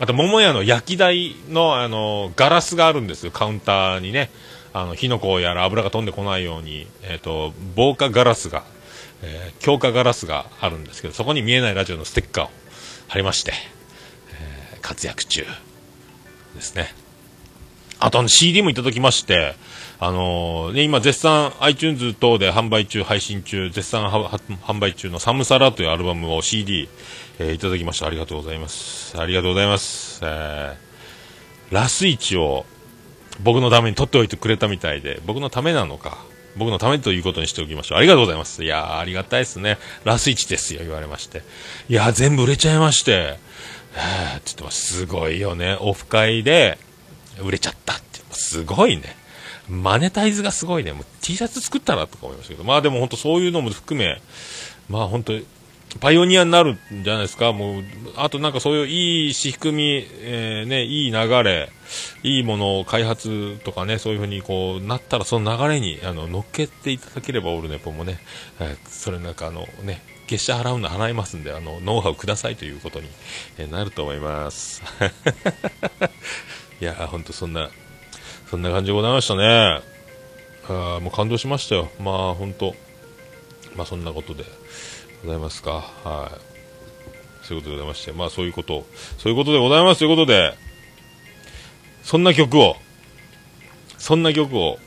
[0.01, 4.31] あと、桃屋の焼き台の、あの、ガラスがあるんですよ、カウンターにね。
[4.75, 8.65] あの、火の粉やら油が飛んでこないように、えっ、ー、と、防火ガラスが、
[9.23, 12.51] えー、強化ガラスがあるんですけど、そこに見えないラジオのステッカーを
[13.09, 13.53] 貼りまして、
[14.83, 15.47] 活躍中。
[16.55, 16.93] ですね。
[17.99, 19.55] あとあの CD もいただきまして、
[20.01, 26.89] あのー、ね、今絶賛 iTunes 等で販売中、配信中、絶賛販売中のサムサラというアルバムを CD、
[27.39, 28.07] えー、いただきました。
[28.07, 29.17] ありがとうございます。
[29.19, 30.21] ありがとうございます。
[30.25, 32.67] えー、ラスイチを
[33.41, 36.19] 僕のために取っておいてくれたみたいで、僕のためなのか、
[36.57, 37.99] 僕のためということにしておきましょう。
[37.99, 38.65] ありがとうございます。
[38.65, 39.79] いやーありがたいですね。
[40.05, 41.43] ラスイチですよ、言われまして。
[41.89, 43.39] いやー全部売れちゃいまして。
[43.95, 45.77] はちょっとすごいよね。
[45.81, 46.79] オフ会で
[47.41, 48.21] 売れちゃったって。
[48.33, 49.17] すごいね。
[49.69, 50.93] マネタイズがすごいね。
[50.93, 52.65] もう T シャツ作ったらとか思いましたけど。
[52.65, 54.21] まあでも本当そういうのも含め、
[54.89, 55.33] まあ本当
[56.01, 57.53] パイオニアになるんじゃないですか。
[57.53, 57.83] もう、
[58.17, 61.71] あとなんかそういういい仕組み、えー、ね、いい流れ、
[62.23, 68.19] いいものを開発とかね、そういう風にこうなったらその流れにあの乗っけていただければオールネポもね、
[68.59, 70.03] えー、それなんかあのね、
[70.33, 73.09] 月謝払うの払いますんで、あの、ノウハウくださいということに、
[73.59, 74.83] えなると思います。
[76.81, 77.71] いや、ほんとそんな、
[78.51, 79.81] そんな感じでございましたね。
[80.69, 81.91] あもう感動しましたよ。
[81.99, 82.75] まあ、ほんと、
[83.75, 84.45] まあそんなことで
[85.23, 85.85] ございますか。
[86.05, 87.47] はい。
[87.47, 88.87] そういうことでございまして、まあそういうこと、
[89.19, 90.55] そういうことでございますということで、
[92.03, 92.77] そんな曲を、
[93.99, 94.79] そんな曲を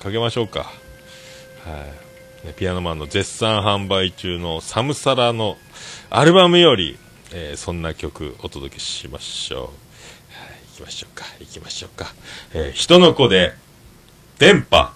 [0.00, 0.60] かけましょうか。
[0.60, 0.66] は
[2.00, 2.03] い。
[2.52, 5.56] ピアノマンの絶賛販売中のサムサラの
[6.10, 6.98] アルバムより、
[7.32, 9.62] えー、そんな曲お届けしましょう。
[9.64, 12.12] い、行きましょうか、行きましょうか。
[12.52, 13.54] えー、人の子で、
[14.38, 14.92] 電波。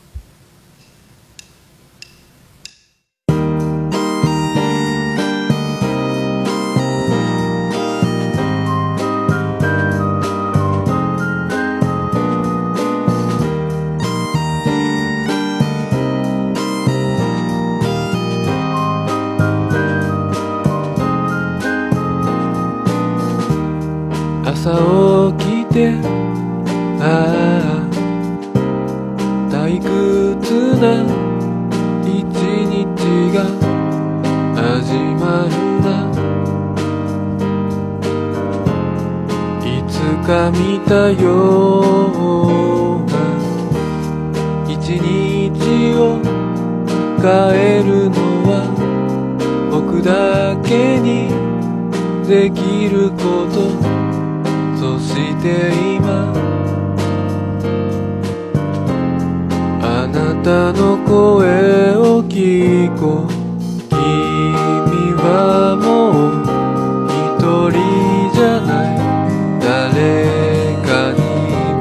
[24.69, 25.97] 朝起きて
[27.01, 27.03] あ
[27.65, 27.89] あ
[29.51, 30.85] 退屈な
[32.05, 32.13] 一
[32.69, 32.77] 日
[33.33, 33.37] が
[34.55, 35.51] 始まる
[35.81, 35.89] な。
[39.65, 39.91] いつ
[40.27, 41.25] か見たよ
[42.11, 43.13] うな
[44.69, 46.21] 一日を
[47.23, 48.53] 変えるのは
[49.71, 51.31] 僕だけに
[52.29, 53.98] できること。
[55.43, 56.33] て今
[59.83, 63.29] あなたの声を聞こう
[63.89, 63.97] 君
[65.15, 65.87] はも
[66.33, 66.43] う
[67.11, 67.77] 一人
[68.35, 68.99] じゃない。
[69.61, 69.67] 誰
[70.87, 71.21] かに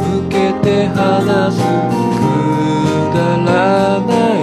[0.04, 1.58] 向けて話す。
[2.18, 2.22] く
[3.14, 3.50] だら
[4.02, 4.42] ない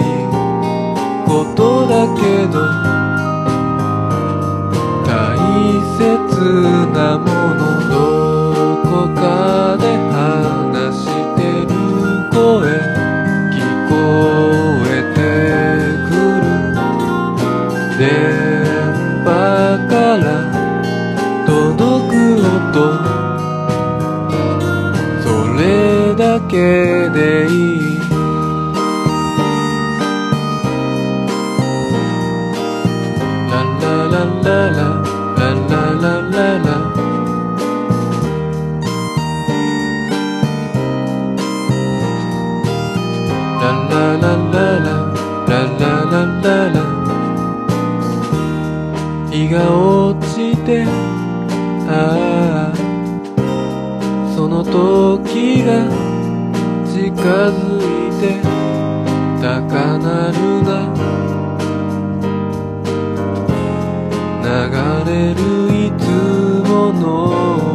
[1.25, 2.55] ことだけど。
[5.05, 5.09] 大
[5.97, 5.99] 切
[6.93, 7.34] なもの。
[49.55, 50.83] が落ちて
[51.87, 51.89] あ
[52.73, 52.75] あ
[54.35, 55.87] その時が
[56.85, 58.23] 近づいて
[59.41, 60.69] 高鳴るな。
[64.43, 64.49] 流
[65.09, 65.39] れる
[65.87, 66.03] いつ
[66.67, 67.03] もの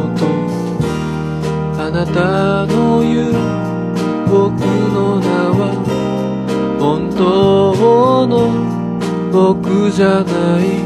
[0.05, 0.19] 音。
[1.79, 2.17] あなた
[2.67, 3.31] の言う
[4.29, 4.61] 僕
[4.93, 5.25] の名
[5.57, 5.61] は
[6.79, 8.33] 本当の
[9.31, 10.31] 僕じゃな
[10.63, 10.80] い。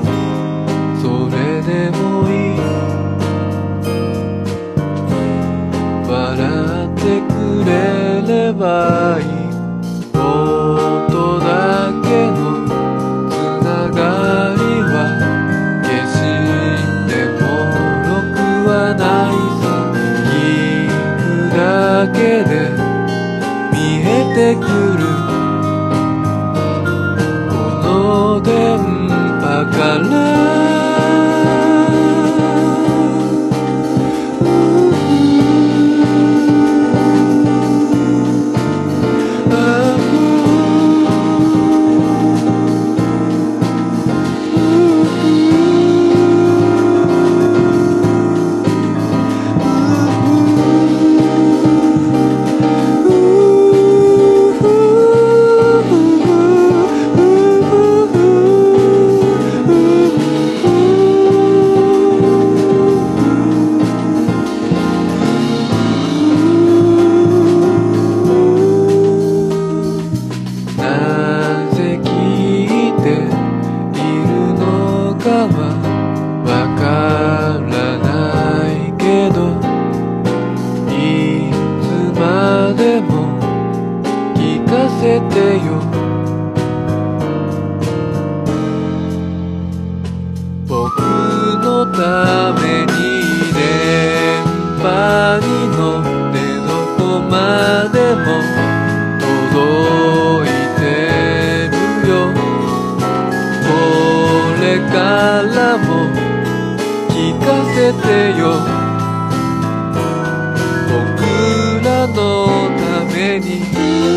[113.75, 114.14] め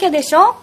[0.00, 0.56] きゃでしょ？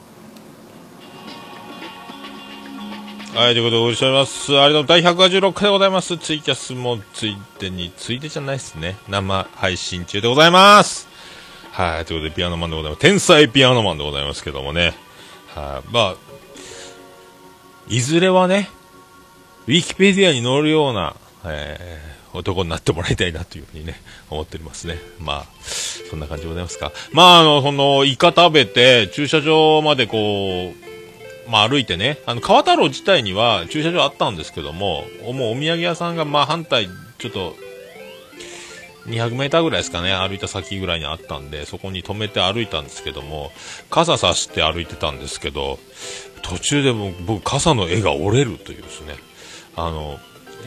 [3.36, 4.58] はい、ということでお送りしております。
[4.58, 6.18] あれの第156回でございます。
[6.18, 8.98] ツイキャスもついでに、ついでじゃないですね。
[9.08, 11.08] 生配信中でございます。
[11.72, 13.02] はい、ということでピアノマンでございます。
[13.02, 14.96] 天才ピアノマンでございますけどもね。
[15.54, 16.16] はい、まあ、
[17.88, 18.72] いずれはね、
[19.68, 25.00] ウィキペディアに載るような、えー男になってもらいたいなというふうにね、思っておりますね。
[25.20, 25.46] まあ、
[26.10, 26.92] そんな感じでございますか。
[27.12, 30.88] まあ、あの、その、イカ食べて、駐車場までこう、
[31.50, 37.56] まあ歩いてね、あの、川太郎自体には駐車場あったんですけども、もうお土産屋さんがまあ反対、ちょっと、
[39.08, 43.52] 200メーターぐらいですかね、歩いた先ぐらいにあったんで、そこに止めて歩いたんですけども、
[43.90, 45.80] 傘さして歩いてたんですけど、
[46.42, 49.16] 途中でも僕、傘の絵が折れるというですね、
[49.78, 50.20] あの、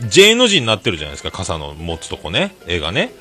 [0.09, 3.12] J の字になってるじゃないですか、傘の持つとこね、絵がね。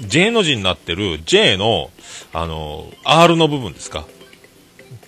[0.00, 1.90] J の字になってる J の、
[2.32, 4.06] あの、R の部分ですか。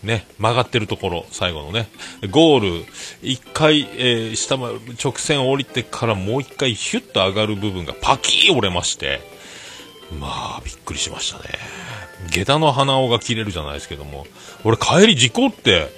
[0.03, 1.89] ね、曲がってるところ、最後のね。
[2.31, 2.87] ゴール、
[3.23, 4.71] 一回、えー下ま、
[5.03, 9.21] 直線降りてからもう一回ヒュッと上がる部分がパキー折れまして、
[10.21, 11.45] まあ、びっくりしましたね。
[12.31, 14.27] 下駄の鼻緒が切れるじゃないですけども、
[14.63, 15.89] 俺帰り事故って、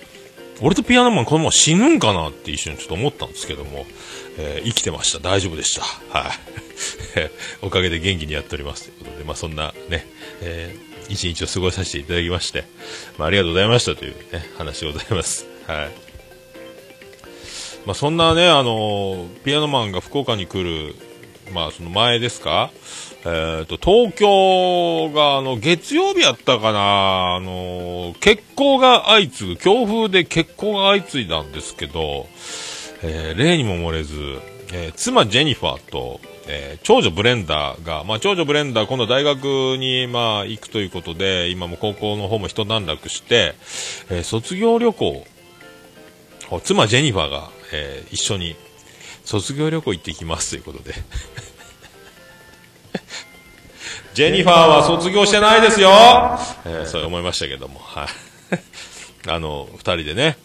[0.63, 3.85] 俺とピアノマンこのまま死ぬんかなって一瞬ちょっと思ったんですけども、
[4.39, 5.19] えー生きてました。
[5.19, 5.83] 大丈夫でした。
[6.19, 6.33] はい。
[7.63, 8.91] おかげで元気にやっております。
[8.91, 10.07] ということで、まあそんなね、
[10.43, 12.65] えー一日を過ごさせていただきまして、
[13.17, 15.47] まあありがとうございましたというね、話でございます。
[15.67, 15.91] はい。
[17.87, 20.97] まあそんなね、あのピアノマンが福岡に来る
[21.53, 22.71] まあその前ですか？
[23.25, 32.29] えっ、と、東京が、あの、月曜日やったかな、あの、欠航が相次ぐ、強風で欠航が相次いだんですけど、
[33.09, 34.15] えー例にも漏れず、
[34.73, 39.45] えー妻ジェニファーと、えー長女ブレンダーが、まあ、長女ブレンダー今度大学
[39.79, 43.55] に、まあ、行くということで、今も高校の方も一段落して、
[44.11, 45.27] えー卒業旅行
[46.51, 48.57] を妻ジェニファーが、えー一緒に
[49.25, 50.95] 卒業旅行行ってきますということで。
[54.15, 55.91] ジェニファーは卒業してないですよ、
[56.65, 58.09] えーそう思いましたけども、はい。
[59.29, 60.39] あの、二人でね、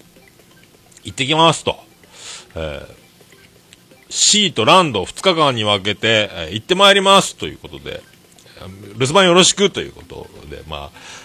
[1.06, 1.80] 行ってきますと。
[2.56, 2.94] えー、
[4.10, 8.02] C とランド2日間に分けて、えー行ってまいりますということで、
[8.98, 11.22] 留守番よろしくということで、まあ、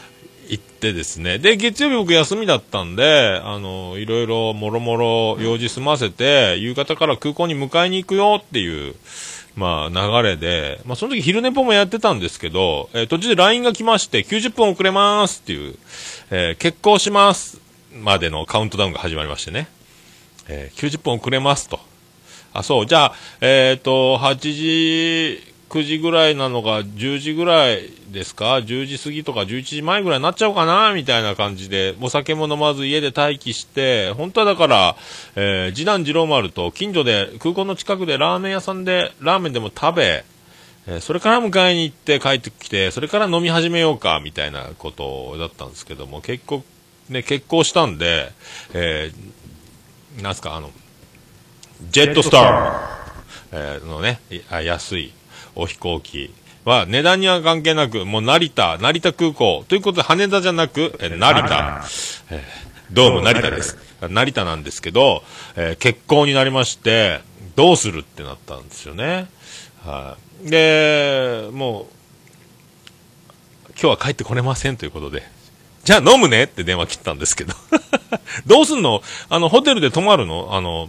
[0.48, 1.38] 行ってですね。
[1.38, 8.94] で、月曜日僕休みだったんで、あの、いろいろもろもろ用事済ませて、夕方から空港に迎えに行くよっていう、
[9.56, 15.76] まあ、流れで、まあ、その時昼寝ぽもやってたんですけど、えー途中で LINE が来まして、90分遅れますっていう、
[16.30, 17.60] えー結婚します
[17.92, 19.68] までのカウントダウンが始まりましてね。
[20.48, 21.80] えー90分遅れますと。
[22.52, 34.96] あ、そう、じゃあ、えっ、と、8時、9時ぐらいなのが10時ぐらいですか ?10 時過ぎとか11時前ぐらいになっちゃうかなみたいな感じで、お酒も飲まず家で待機して、本当はだから、
[35.34, 40.24] えー次男次郎丸と近所で、空港の近くでラーメン屋さんで、ラーメンでも食べ、
[40.86, 46.62] えそれから迎えに行って帰ってきて、それから飲み始めようか、みたいなことだったんですけども、結構、
[47.08, 48.30] ね、結婚したんで、
[48.72, 49.35] えー
[50.22, 50.70] なんすか、あの、
[51.90, 52.96] ジェットスター、
[53.52, 54.20] えーのね、
[54.64, 55.12] 安い
[55.54, 56.32] お飛行機
[56.64, 61.84] は値段には関係なく、もう成田、成田空港、ということで羽田じゃなく、えー成田、
[62.30, 63.76] えーどうも成田です。
[64.00, 65.24] 成田なんですけど、
[65.56, 67.20] えー結婚になりまして、
[67.56, 69.26] どうするってなったんですよね。
[69.84, 70.50] はい。
[70.50, 71.86] で、もう、
[73.70, 75.22] 今日は帰ってこれませんということで、
[75.86, 77.54] じゃあ飲むねって電話切ったんですけど。
[78.44, 79.04] どうすんの？
[79.28, 80.48] あの、ホテルで泊まるの？
[80.50, 80.88] あの、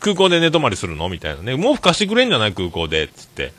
[0.00, 1.10] 空港で寝泊まりするの？
[1.10, 1.58] みたいなね。
[1.58, 3.08] 毛布貸してくれんじゃない空港で。
[3.08, 3.52] つって。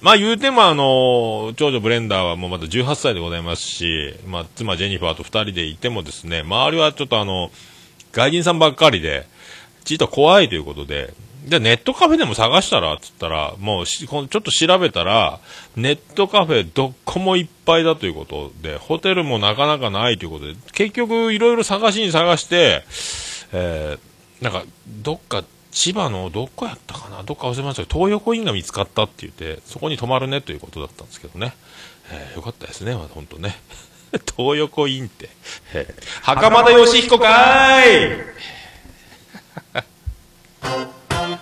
[0.00, 7.52] まあ言うてもあの、長女ブレンダーはもうまだ18歳でございますし、まあ妻ジェニファーと2人でいてもですね、周りはちょっとあの、
[8.10, 9.28] 外人さんばっかりで、
[9.84, 11.14] ちょっと怖いということで、
[11.46, 15.38] じゃあネットカフェでも探したらつったら、もうしこのちょっと調べたら、
[15.76, 22.82] ネットカフェどこもいっぱいだということで、ホテルもなかなかないということで、結局いろいろ探しに探して、
[23.52, 31.54] えー、なんか、どっか、千葉のどこやったかなどっか忘れましたけど、東横インが見つかったって言って、そこに泊まるねということだったんですけどね。
[32.10, 33.56] えーよかったですね、まあ、本当ね。
[34.36, 35.28] 東横インって。
[35.74, 38.55] えー袴田義彦かーい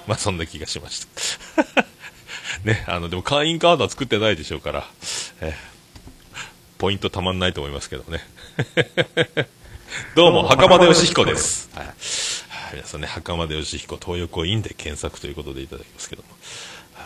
[0.09, 1.07] まあそんな気がしまし
[1.55, 1.84] た。
[2.64, 4.86] ね、あの、でも会員カードは作ってないでしょうから、
[5.40, 5.74] えー
[6.76, 8.20] ポイントたまんないと思いますけどね。
[10.16, 11.70] どうも、袴田義彦です。
[11.72, 11.86] はい。
[11.86, 11.94] はい
[12.74, 16.28] 皆さんね、袴田義彦、東横インで検索ということでいただきますけども。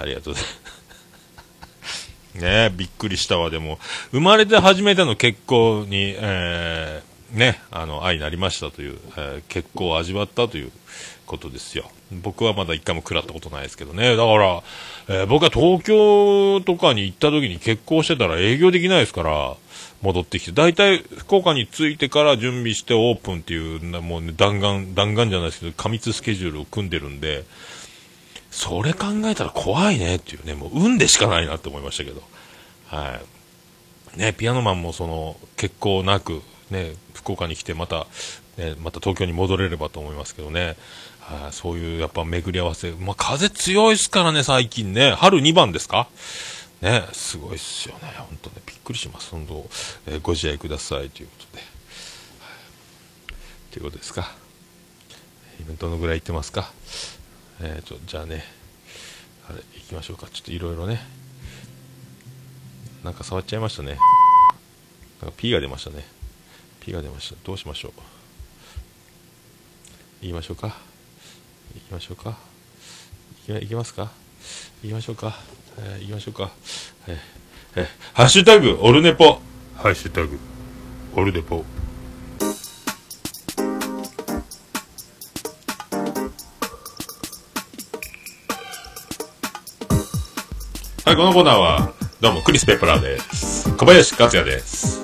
[0.00, 2.08] ありがとうございます。
[2.34, 3.78] ねえびっくりしたわ、でも、
[4.10, 10.72] 生まれて初めての結婚に、えーね、あの、愛になりましたという、えー結婚を味わったという
[11.28, 11.90] ことですよ。
[12.10, 14.16] 僕はまだ一回も食らったことないですけどね。
[14.16, 14.62] だから、
[15.08, 19.56] えー僕は東京とかに行った時に結婚してたら営業できないですから、
[20.02, 27.44] 戻ってきて、大体福岡に着いてから準備してオープンっていう、もうね、弾丸、弾丸じゃないですけど、過密スケジュールを組んでるんで、
[28.50, 32.22] それ考えたら怖いねっていうね、もう運でしかないなって思いましたけど。
[32.86, 33.20] は
[34.16, 34.18] い。
[34.18, 38.06] ね、ピアノマンもその、結構なく、ね、福岡に来てまた、
[38.56, 40.76] ね、また東京に戻れればと思いますけどね。
[41.30, 42.90] はい、そういうやっぱ巡り合わせ。
[42.92, 45.12] まあ、風強いですからね、最近ね。
[45.12, 46.08] 春2番ですか？
[46.80, 48.14] ね、すごいっすよね。
[48.16, 49.30] 本当ね、びっくりします。
[49.30, 49.68] 本当、
[50.06, 51.58] えーご自愛くださいということで。
[51.58, 51.68] はい
[53.72, 54.32] ということですか？
[55.60, 56.72] 今どのぐらい行ってますか？
[57.60, 58.44] えーと、じゃあね、
[59.50, 60.28] あれ、行きましょうか。
[60.32, 61.00] ちょっといろいろね。
[63.04, 63.98] なんか触っちゃいましたね。
[65.20, 66.06] なんか P が出ましたね。
[66.80, 67.36] P が出ました。
[67.44, 67.92] どうしましょう？
[70.22, 70.87] 言いましょうか？
[71.74, 72.36] 行きましょうか。
[73.44, 74.10] いきまいきますか？
[74.82, 75.34] 行きましょうか。
[75.78, 76.50] えー行きましょうか。
[77.06, 77.16] えー
[77.76, 79.40] えーハッシュタグ、オルネポ。
[79.76, 80.38] ハッシュタグ、
[81.14, 81.64] オルネポ。
[91.04, 93.74] はい、このコーナーは、どうも、クリス・ペプラーです。
[93.76, 94.97] 小林克也です。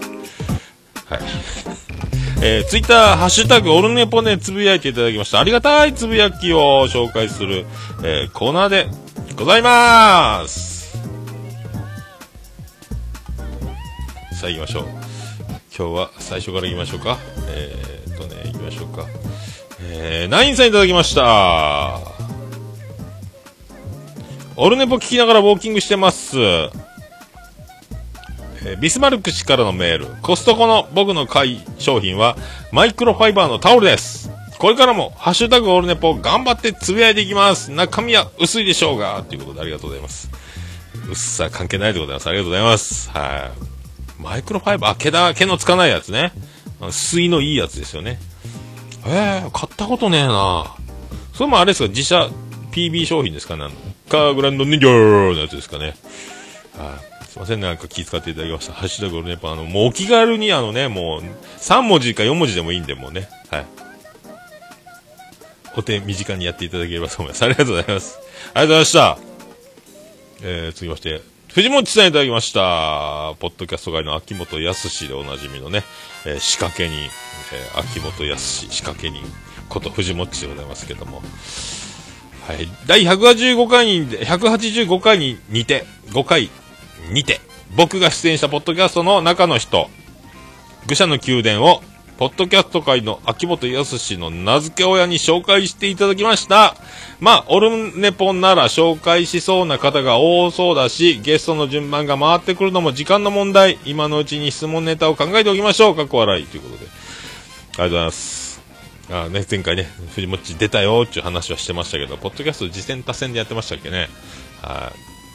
[2.47, 5.41] えー、ツイッター、ハッシュタグ、オルネポでつぶやいていただきました。
[5.41, 7.65] ありがたいつぶやきを紹介する、
[8.03, 8.87] えー、コーナーで
[9.35, 10.99] ございます。
[14.39, 14.85] さあ行きましょう。
[15.75, 17.17] 今日は最初から行きましょうか。
[17.49, 19.07] えー、っとね、行きましょうか。
[19.81, 21.99] えー、ナインさんいただきました。
[24.57, 26.37] オルネポ聞きながらウォーキングしてます。
[28.65, 30.07] えービスマルク氏からのメール。
[30.23, 32.37] コストコの僕の買い商品は
[32.73, 34.31] マイクロファイバーのタオルです。
[34.59, 37.71] これからも、ハッシュタグオールネポ頑張ってつぶやいていきます。
[37.71, 39.23] 中身は薄いでしょうが。
[39.29, 40.31] ということでありがとうございます。
[41.11, 42.29] 薄さ関係ないでございます。
[42.29, 43.11] ありがとうございます。
[43.11, 43.53] は
[44.19, 44.23] い。
[44.23, 46.33] マイクロファイバー、毛だ、毛のつかないやつね。
[46.81, 48.19] あの水のいいやつですよね。
[49.07, 50.75] えー、買ったことねえな
[51.35, 52.31] それもあれですか、自社
[52.73, 53.57] PB 商品ですか？
[53.57, 53.69] ね。
[54.09, 55.95] カーグランドニギョーのやつですかね。
[56.79, 57.14] はい。
[57.35, 58.73] すいません、なんか気遣っていただきました。
[58.73, 61.23] ハッシュタグオルネポ、あの、もうお気軽にあのね、もう、
[61.59, 63.29] 3文字か4文字でもいいんで、もうね。
[63.51, 63.67] はい。
[65.77, 67.45] お手短にやっていただければと思います。
[67.45, 68.21] ありがとうございます。
[68.21, 69.19] ありがとうございました。
[70.43, 71.23] えー、続きまして、
[71.53, 73.35] 藤本さんいただきました。
[73.41, 75.83] ポッドキャスト界の秋元康でおなじみのね、
[76.27, 79.25] えー仕掛け人、えー秋元康仕掛け人
[79.69, 81.21] こと藤本でございますけども。
[82.47, 82.69] はい。
[82.87, 86.49] 第185回に、185回に似て、5回
[87.11, 87.41] にて、
[87.77, 89.89] 僕が出演したポッドキャストの中の人、
[90.87, 91.83] 愚者の宮殿を、
[92.17, 96.77] ポッドキャスト界の秋元康の名付け親に紹介していただきました。
[97.19, 103.79] まあ、オルネポンなら紹介しそうな方が多そうだし、ゲストの順番が回ってくるのも時間の問題。
[103.85, 105.97] 今のうちに質問ネタを考えておきましょう。
[105.97, 106.47] かっこ笑い。
[106.47, 106.87] ということで。
[106.87, 108.63] ありがとうございます。
[109.11, 114.09] あね、前回ね、藤もっち出たよっていう話はしてましたけど、ポッドキャスト次戦多戦でやってましたっけね。
[114.63, 114.93] は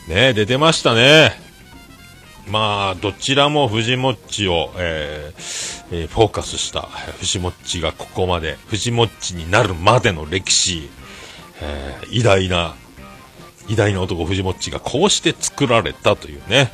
[0.07, 0.11] い。
[0.11, 1.48] ね出てましたね。
[2.49, 6.81] まあ、どちらも藤もっちを、えーえーフォーカスした、
[7.19, 10.89] 藤もっちがここまで、藤もっちになるまでの歴史、
[11.61, 12.75] えー偉大な、
[13.67, 16.71] 偉大な男藤もっちがこうして作られたというね、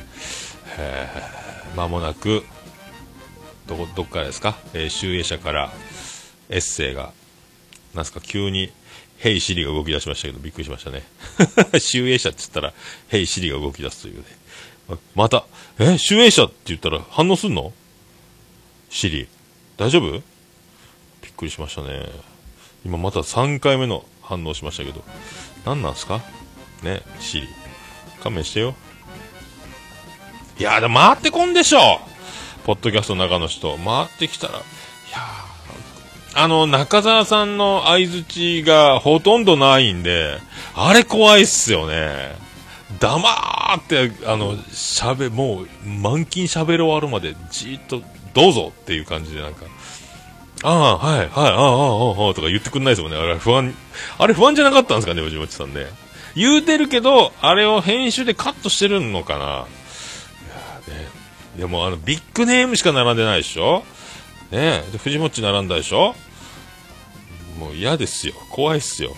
[0.78, 2.42] えー間もなく、
[3.66, 5.72] どこ、どっからですか、えー集英社から
[6.48, 7.12] エッセイが、
[7.94, 8.72] なんすか、急に、
[9.18, 11.02] ヘイシリが動き出しましたけど、びっくりしましたね。
[11.80, 12.74] 集英社って言ったら、
[13.08, 14.24] ヘイシリが動き出すというね。
[15.14, 15.44] また、
[15.78, 17.72] え、集英社って言ったら反応すんの？
[18.88, 19.28] シリ。
[19.76, 20.12] 大丈夫？
[20.12, 20.22] びっ
[21.36, 22.06] くりしましたね。
[22.84, 25.04] 今また3回目の反応しましたけど、
[25.64, 26.20] 何なんすか？
[26.82, 27.48] ね、シリ。
[28.22, 28.74] 勘弁してよ。
[30.58, 32.00] いやーでも回ってこんでしょ
[32.64, 33.76] ポッドキャストの中の人。
[33.78, 34.62] 回ってきたら、いや
[36.34, 40.38] あの、中澤さんの相づちがほとんどないんで、
[40.74, 42.34] あれ怖いっすよね。
[42.98, 48.02] 黙って、あの、喋、もう、満勤喋り終わるまで、じーっと、
[48.34, 49.66] どうぞっていう感じでなんか、
[50.62, 53.18] ああ、はい、はい、ああ、ああ、ああ、とか言ってくんないですもんね。
[53.18, 53.74] あれ不安、
[54.18, 55.86] あれ不安じゃなかったんですかね、藤本さんね。
[56.34, 59.44] 言うてるけど、あれを編集でカットしてるのかな。
[59.44, 59.64] いや
[60.94, 61.08] ね、
[61.58, 63.84] でもあの、ビッグネームしか並んでないでしょ
[64.50, 66.14] ねで、藤本並んだでしょ
[67.58, 68.34] もう嫌ですよ。
[68.50, 69.16] 怖いっすよ。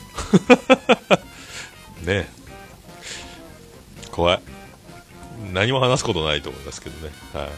[2.04, 2.28] ね
[4.18, 4.40] 怖い。
[5.52, 7.12] 何も話すことないと思いますけどね。
[7.32, 7.48] はい。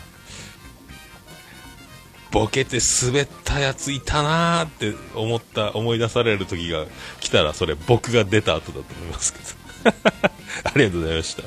[2.31, 6.85] ボケて滑ったやついたなーって思った、思い出される時が
[7.21, 9.97] 来たら、それ僕が出た後だと思いますけど。
[10.69, 11.43] ありがとうございました。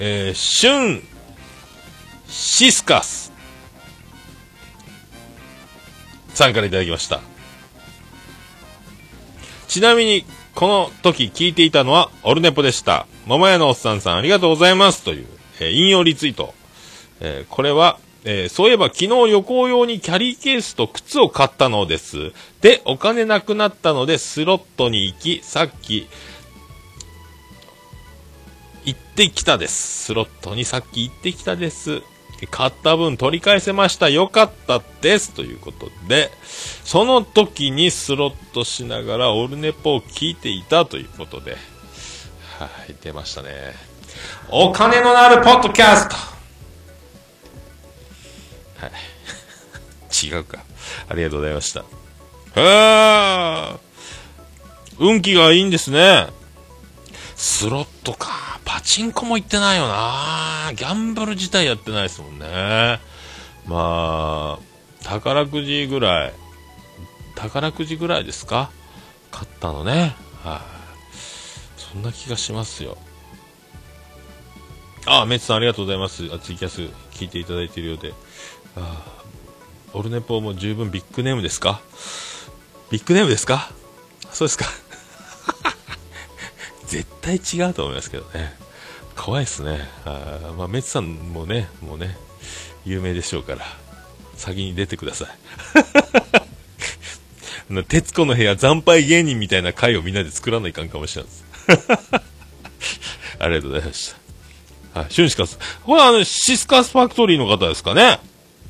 [0.00, 1.02] えー、シュン、
[2.28, 3.32] シスカス。
[6.34, 7.22] さんからいただきました。
[9.66, 10.26] ちなみに、
[10.58, 13.06] この時聞いていたのは、オルネポでした。
[13.26, 15.04] 桃屋のおっさんさん、ありがとうございます。
[15.04, 15.26] という、
[15.60, 16.52] えー引用リツイート。
[17.20, 22.32] えーこれは、えーそういえば昨日旅行用にキャリーケースと靴を買ったのです。
[22.60, 26.08] で、お金なくなったのでスロットに行き、さっき、
[28.84, 30.06] 行ってきたです。
[30.06, 32.02] スロットにさっき行ってきたです。
[32.46, 34.08] 買った分取り返せました。
[34.08, 35.32] よかったです。
[35.32, 36.30] ということで、
[36.84, 41.56] その時にスロットしながらオルネポを聞いていたということで、
[42.58, 43.74] はい、出ましたね。
[44.50, 46.16] お金のなるポッドキャスト
[48.76, 48.92] はい。
[50.26, 50.58] 違うか。
[51.08, 51.84] ありがとうございました。
[52.54, 53.78] へー
[54.98, 56.26] 運気がいいんですね。
[57.38, 58.60] スロットか。
[58.64, 60.72] パチンコも行ってないよな。
[60.74, 63.00] ギャンブル自体やってないですもんね。
[63.66, 66.34] まあ、宝くじぐらい。
[67.36, 68.70] 宝くじぐらいですか？
[69.30, 70.16] 買ったのね。
[70.42, 70.60] はい、
[71.80, 72.98] そんな気がしますよ。
[75.06, 76.28] あ、メッツさんありがとうございます。
[76.34, 76.82] あツイキャス
[77.12, 78.14] 聞いていただいているようで。
[78.76, 79.04] あ
[79.92, 81.80] オルネポも十分ビッグネームですか？
[82.90, 83.70] ビッグネームですか？
[84.32, 84.66] そうですか
[86.88, 88.52] 絶対違うと思いますけどね。
[89.14, 89.80] 怖いですね。
[90.04, 92.16] あーまあ、メツさんもね、もうね、
[92.84, 93.60] 有名でしょうから、
[94.36, 95.28] 先に出てください。
[97.70, 101.44] あの徹子の部屋惨敗芸人みたいな会をみんなで作らないかんかもしれないです。
[103.38, 104.14] ありがとうございまし
[104.94, 105.00] た。
[105.00, 105.58] はい、シュンシカス。
[105.84, 108.20] これはあの、シスカスファクトリーの方ですかね。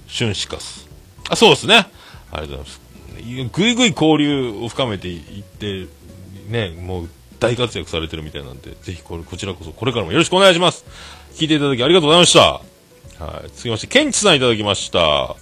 [0.08, 0.88] シュンシカス。
[1.28, 1.86] あ、そうですね。
[2.32, 2.80] ありがとうございます。
[3.52, 5.86] ぐいぐい交流を深めていって、
[6.48, 7.08] ね、もう
[7.40, 10.84] 大活躍されてるみたいなんで、ぜひこれ、こちらこそ、これからもよろしくお願いします。
[11.34, 12.40] 聞いていただきありがとうございました。
[13.24, 13.48] はい。
[13.48, 15.36] 続きまして、ケンチさんいただきました。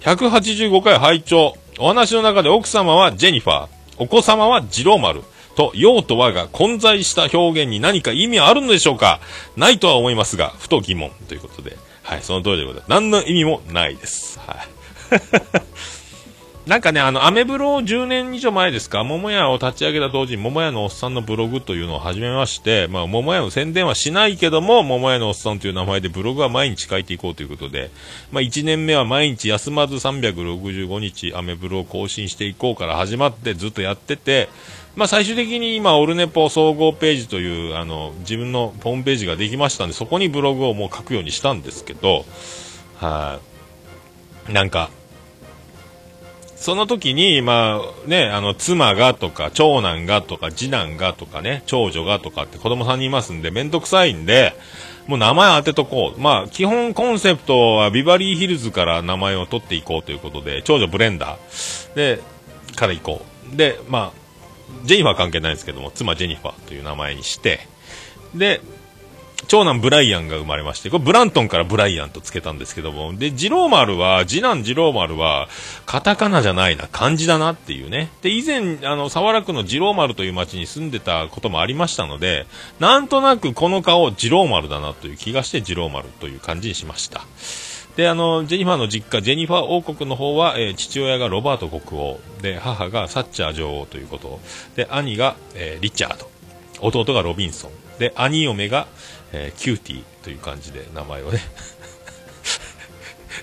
[0.00, 3.68] 185回拝聴お話の中で奥様はジェニファー、
[3.98, 5.22] お子様はジローマル
[5.56, 9.20] と、陽と和が混在した表現に何か意味はあるのでしょうか
[9.56, 11.76] ないとは思いますが、ふと疑問ということで。
[12.02, 12.90] はい、その通りでございます。
[12.90, 14.38] 何の意味もないです。
[14.40, 14.58] はい。
[16.66, 27.90] なんかね、あの、アメブロを10年以上前ですか、桃屋を立ち上げた当時に、桃屋のおっさんのブログというのを始めまして、まあ、桃屋の宣伝はしないけども、桃屋のおっさんという名前でブログは毎日書いていこうということで、
[28.32, 34.48] まあ、1年目は毎日休まず365日アメブロを更新していこうから始まってずっとやってて、
[34.96, 42.24] まあ、最終的に今、オルネポ総合ページという、あの、自分のホームページができましたんで、そこにブログをもう書くようにしたんですけど、
[42.96, 43.38] は
[44.48, 44.88] い、なんか、
[46.64, 54.54] その時に、まあね、あの、妻がとか、長男がとか、次男がとかね、長女がとかって子供さんにいますんで、めんどくさいんで、
[55.06, 56.18] もう名前当てとこう。
[56.18, 61.94] まあ、基本コンセプトはビバリーヒルズから名前を取っていこうということで、長女ブレンダー。
[61.94, 62.22] で、
[62.74, 63.56] から行こう。
[63.58, 67.60] で、まあ、ジェニファー関係ないですけども、妻ジェニファーという名前にして、
[68.34, 68.62] で、
[69.46, 75.48] 長男ブライアンが生まれまして、これブラントンからブライアンとつけたんですけども、で、ジローマルは、次男ジローマルは、
[75.86, 78.10] カタカナじゃないな、漢字だなっていうね。
[78.22, 82.46] で、以前、あの、沢楽のジローマルという町に住んでたこともありましたので、
[82.80, 87.22] なんとなくこの顔、ジローマルだなという気がして、ジローマルという感じにしました。
[87.96, 94.40] で、あの、ジェニファーの実家、ジェニファー王国の方は、えー父親がロバート国王、で、母がサッチャー女王ということ、
[94.74, 96.28] で、兄が、えーリチャード、
[96.80, 98.88] 弟がロビンソン、で、兄嫁が、
[99.36, 101.40] えーキューティーという感じで名前をね、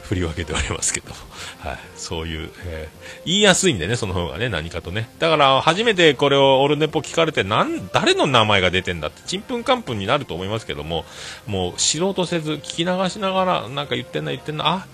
[0.04, 1.16] 振り分けておりますけども、
[1.60, 5.08] はい、そういう、えー言いやすいんでね、その方がね、何かとね。
[5.20, 11.06] だから、初めてこれをオルネポ聞かれて、なん、誰の名前が出てんだって、ちんぷんかんぷんになると思いますけども、
[11.46, 14.88] もう、知ろうとせず、聞き流しながら、なんか言ってんな、言ってんな、あ、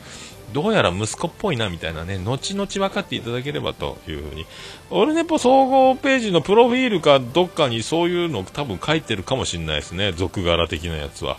[0.54, 4.46] どうやら息子っぽいな、みたいなね、後々分かっていただければというふうに。
[4.90, 11.38] オルネポ総合ページのプロフィールかどっかにそういうの多分書いてるかもしれないですね、続柄的なやつは。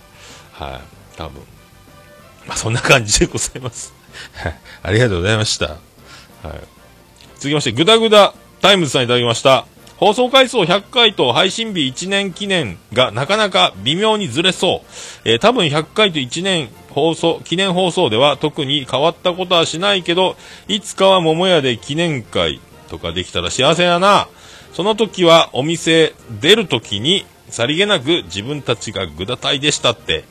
[0.52, 0.80] は
[1.14, 1.42] い、多分。
[2.46, 3.94] まあ、そんな感じでございます。
[4.34, 4.58] はい。
[4.82, 5.66] ありがとうございました。
[5.66, 5.78] はい。
[7.36, 9.66] 続きまして、ぐだぐだタイムズさんいただきました。
[9.98, 14.88] 放送回数100回と配信日1年記念がなかなか微妙にずれそう。
[15.24, 20.36] えー多分100回と1年放送、記念放送では特に変わったことはしないけど、
[20.68, 24.28] いつかは桃屋で記念会とかできたら幸せやな。
[24.72, 30.22] その時はお店出る時にさりげなく自分たちがぐだ隊でしたって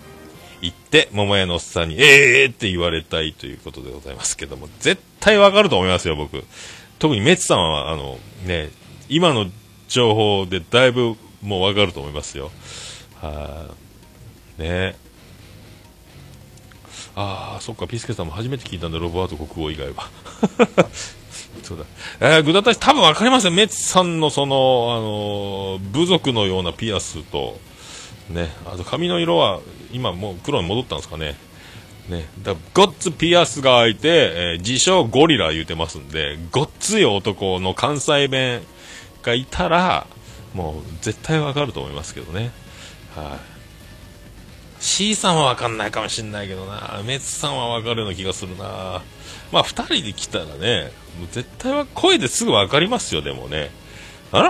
[0.62, 6.42] 言って、桃屋のおっさんに、ええーって言われたいということでございますけども、絶対わかると思いますよ、僕。
[7.00, 8.70] 特にメッツさんは、あの、ね、
[9.10, 9.48] 今の
[9.88, 12.52] 情報でだいぶもうわかると思いますよ。
[13.22, 13.70] は
[14.60, 14.96] い、ね
[17.16, 20.10] ああ、そっか、ピスケさんも初めて聞いたんだ、ロバート国王以外は。
[21.64, 21.86] そうだ。
[22.20, 23.52] えー、ぐだたし、多分わかりますよ。
[23.52, 27.60] メッツさんのその、あのー部族のようなピアスと、
[28.30, 31.36] ね、あと髪の色は今もう黒に戻ったんですかね。
[32.08, 38.62] ね、だごっつピアスが開いて、えー自称ゴリラ言うてますんで、ごっつい男の関西弁
[39.28, 40.08] がいたら、
[40.56, 42.52] もう絶対わかると思いますけどね。
[43.16, 43.38] は
[44.82, 44.84] い。
[44.84, 47.02] C さんはわかんないかもしんないけどな。
[47.06, 49.04] メツさんはわかるような気がするな。
[49.52, 53.70] まあ、二人で来たらね、もう絶対は声ですぐわかりますよ、でもね。
[54.32, 54.50] あら？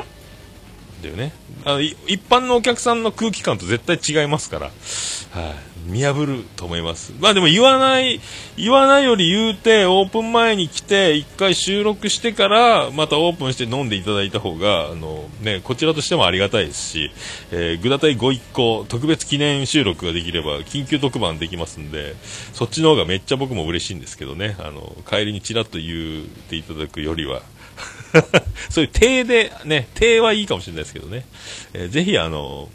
[0.98, 1.32] っていうね
[1.64, 1.96] あの一
[2.28, 4.76] 般のお客さんの空気感と絶対違いますから、はい、
[5.88, 7.14] 見破ると思います。
[7.20, 8.20] まあでも言わない
[8.58, 17.12] 言わないより言うてオープン前に来て一回収録してからまたオープンして飲んでいただいた方があの、ね、こちらとしてもありがたいですし、
[17.52, 22.16] えー、ぐだたいご一行特別記念収録ができれば緊急特番できますんで
[22.54, 24.56] そっちの方がめっちゃ僕も嬉しいんですけどね。
[24.60, 27.42] あの帰りにちらっと言っていただくよりは。
[28.70, 31.26] そういう手で、ね、手はいいかもしれないですけどね、
[31.74, 32.70] えーぜひあの、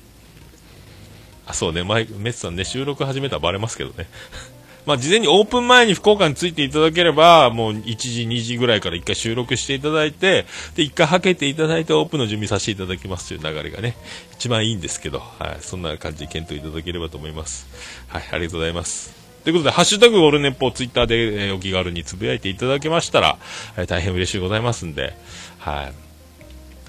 [1.47, 4.09] あ、そうね、マイメッツさんね、収録始めたらバレますけどね、
[4.87, 13.97] まあ、事前にオープン前に福岡に着いていただければ、もう1時、2時ぐらいから1回収録していただいて、で、1回はけていただいてオープンの準備させていただきますという流れがね、
[14.35, 17.69] 一番いいんですけど、はい、そんな感じで検討いただければと思います。
[18.09, 19.23] はい、ありがとうございます。
[19.45, 23.39] ということで、ハッシュタグオルネッポツイッターで、えーお気軽につぶやいていただけましたら、
[23.77, 25.15] えー大変嬉しいございますんで、
[25.59, 26.12] はい。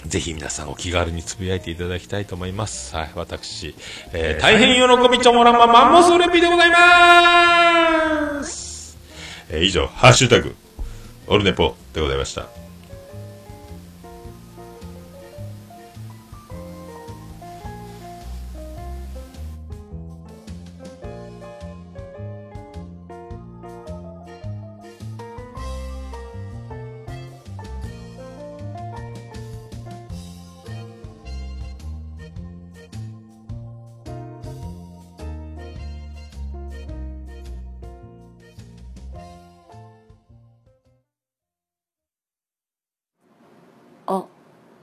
[0.06, 2.95] ぜひ皆さんお気軽につぶやいていただきたいと思います。
[2.95, 3.76] はい、私、
[4.12, 8.97] えー大変喜びちょもらんまマンモスレピでございます。
[9.49, 10.56] えー以上、ハッシュタグ、
[11.28, 12.62] オルネポでございました。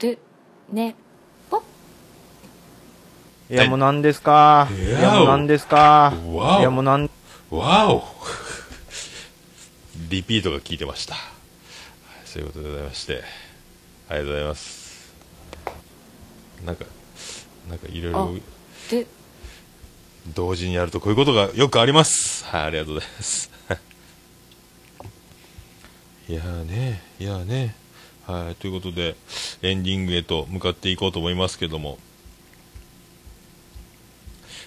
[0.00, 0.18] る
[0.72, 0.94] ね。
[1.50, 1.62] ぽ
[3.50, 4.68] いやもう何ですか？
[4.72, 5.14] いや。
[5.14, 6.12] もう何ですか？
[6.32, 6.60] わお。
[6.60, 7.10] いやもうなん
[7.50, 8.04] わお。
[10.08, 11.14] リピートが効いてました。
[11.14, 11.24] はい
[12.24, 13.24] そういうことでございまして、
[14.08, 15.12] ありがとうございます。
[16.64, 16.84] なんか、
[17.68, 18.34] なんかいろいろ
[18.92, 19.06] る
[20.32, 22.44] 同時にやるとこういうことがよくあります。
[22.44, 23.50] はい、ありがとうございます。
[26.28, 27.74] いやーね、いやーね。
[28.30, 29.16] はい、ということで、
[29.62, 31.98] エンディングへと向かっていこうと思いますけども。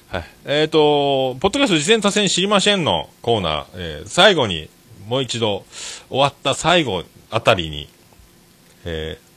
[0.07, 0.26] はい。
[0.45, 4.70] えっ、と、ポッドキャスト事前多戦知りませんのコーナー、えー最後に、
[5.07, 5.66] もう一度、
[6.09, 7.88] 終わった最後あたりに、
[8.86, 9.34] えー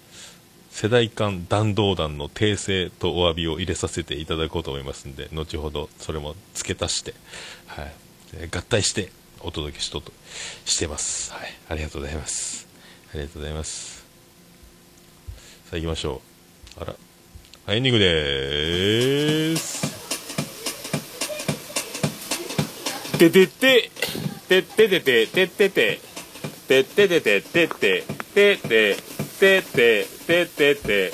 [0.76, 7.14] 世代間弾道弾の訂正とお詫びを入れさせていただこうと思いますんで、後ほどそれも付け足して、
[7.66, 7.92] はい、
[8.34, 9.10] えー合体して
[9.40, 10.12] お届けしとと
[10.66, 11.32] してます。
[11.32, 12.68] はい、ありがとうございます。
[13.14, 13.95] ありがとうございます。
[15.66, 16.22] さあ行きましょ
[16.78, 16.82] う。
[16.82, 16.94] あら、
[17.66, 19.96] はいエンディングでーす。
[23.18, 23.90] ててて、
[24.48, 26.00] てっててて、てってて、
[26.68, 28.04] てっててて、てって、
[28.38, 28.96] てって、
[29.38, 31.12] てって、てってて、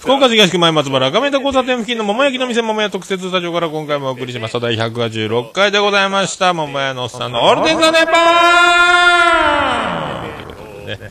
[0.00, 6.52] 福岡市東区前松原赤目田交差点付近の桃焼きの店桃屋特設スタジオから今回もお送りしました第186回でございました。
[6.52, 10.40] 桃屋のおっさんのオールデンザネパー。
[10.40, 11.10] ンということでね。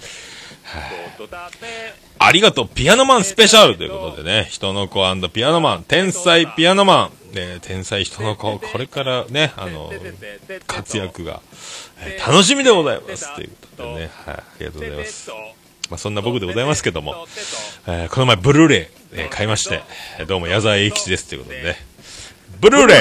[0.73, 2.00] あ
[2.31, 5.01] りがとう、ピアノマンスペシャルということでね、人の子
[5.31, 9.91] ピアノマン、天才ピアノマン、ね、天才人の子、これからね、あの、
[10.67, 11.41] 活躍が、
[12.01, 13.33] えー楽しみでございます。
[13.35, 15.29] ということでね、はい、ありがとうございます。
[15.89, 17.27] まあ、そんな僕でございますけども、
[17.87, 19.81] えーこの前、ブルーレイ、えー買いまして、
[20.19, 21.27] えーどうも矢沢永吉です。
[21.27, 21.85] ということでね、
[22.61, 22.93] ブルーレ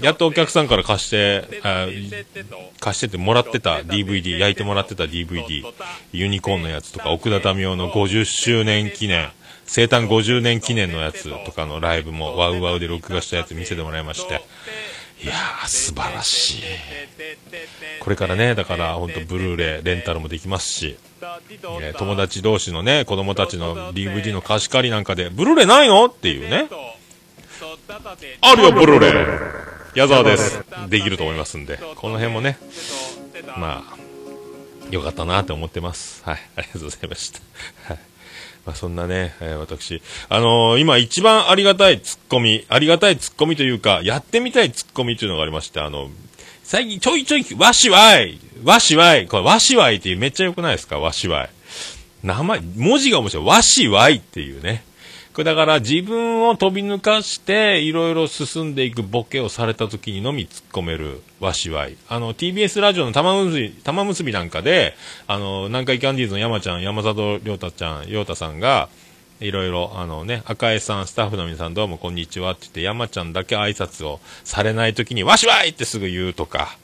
[0.00, 1.86] イやっとお客さんから貸して、あ
[2.80, 5.64] 貸しててもらってた DVD、焼いてもらってた DVD、
[6.12, 9.30] ユニコーンのやつとか、奥田民生の50周年記念、
[9.66, 14.42] 生誕50年記念のやつとかのライブもワウワウで録画したやつ見せてもらいまして、
[15.22, 16.62] いやー、素晴らしい。
[18.00, 26.06] これからね、だから本当ブルーレイ、レンタルもできますし、えー友達同士のね、子供たちの DVD の貸し借りなんかで、ブルーレイないの？
[26.06, 26.68] っていうね。
[28.40, 29.12] あるよ、ブルーレイ。
[29.94, 30.64] 矢沢です。
[30.88, 32.58] できると思いますんで、この辺もね、
[33.58, 34.02] まあ、
[34.90, 36.22] よかったなって思ってます。
[36.24, 37.40] はい、 ありがとうございました。
[37.88, 37.98] はい。
[38.64, 46.10] まあ、そんなね、えー私、あのー今一番ありがたいツッコミ、ありがたいツッコミというか、やってみたいツッコミというのがありまして、あの、
[46.62, 51.50] 最近ちょいちょい、わしわい、わしわい、これわしわいっていうめっちゃ良くないですか、わしわい。
[52.22, 53.46] 名前、文字が面白い。
[53.46, 54.84] わしわいっていうね。
[55.34, 61.96] だから自分を飛び抜かして、いろいろ進んでいくボケをされた時にのみ突っ込めるわしわい。
[62.08, 64.94] あの、TBS ラジオの玉結び、玉結びなんかで、
[65.26, 68.90] あの、南海キャンディーズの山ちゃん、山里亮太ちゃん、亮太さんが、
[69.40, 76.76] いろいろ、あのね、赤江さん、スタッフの皆さんどうもこんにちはって言って、山ちゃんだけ挨拶をされない時に、わしわいってすぐ言うとか、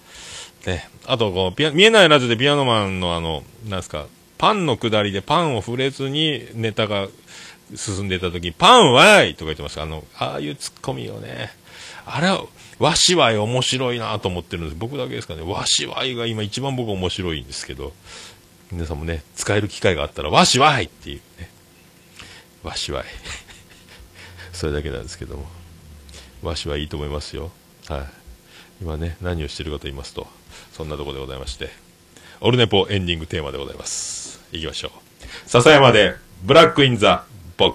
[0.67, 4.07] ね、あとこう、見えないラジオでピアノマンのあの、なんですか、
[4.39, 7.09] パンの下りでパンを触れずにネタが
[7.75, 9.83] 進んでいた時パンわいとか言ってました。
[9.83, 11.51] あの、ああいうツッコミをね、
[12.07, 12.45] あれは、
[12.79, 14.77] わしわい面白いなと思ってるんです。
[14.79, 15.43] 僕だけですかね。
[15.43, 17.93] わしわいが今一番僕面白いんですけど、
[18.71, 21.51] 皆さんもね、使える機会があったら、わしわいっていうね。
[22.63, 23.05] わしわい。
[24.53, 25.47] それだけなんですけども。
[26.43, 27.51] わしはいいと思いますよ。
[27.89, 28.05] はい。
[28.81, 30.29] 今ね、何をしてるかと言いますと、
[30.73, 31.71] そんなところでございまして、
[32.41, 34.41] オルネポエンディングテーマでございます。
[34.53, 34.91] いきましょう。
[35.47, 37.25] 笹山で、ブラックインザ
[37.59, 37.75] ボ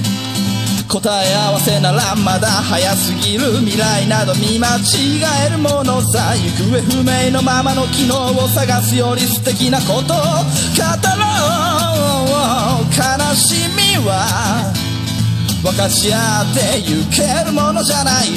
[0.91, 12.91] 答え合わせならまだ早すぎる未来など見間違えるものさ行方不明のままの機能を探すより素敵なことを語ろう。
[12.91, 14.73] 悲しみは
[15.63, 18.27] 分かち合ってゆけるものじゃない。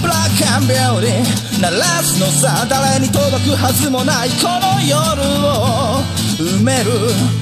[0.00, 6.00] ブラックアンビューティー鳴らすのさ誰に届くはずもないこの夜を
[6.38, 7.41] 埋める。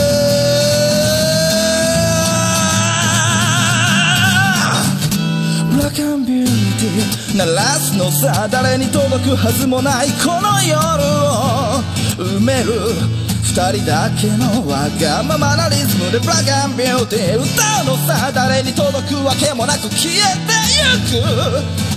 [5.91, 11.83] ブラックアンビューティー鳴らすのさ誰に届くはずもないこの夜を
[12.15, 12.71] 埋める
[13.43, 21.27] 二人だけのわがままなリズムでブラックアンビューティー歌うのさ誰に届くわけもなく消えてゆく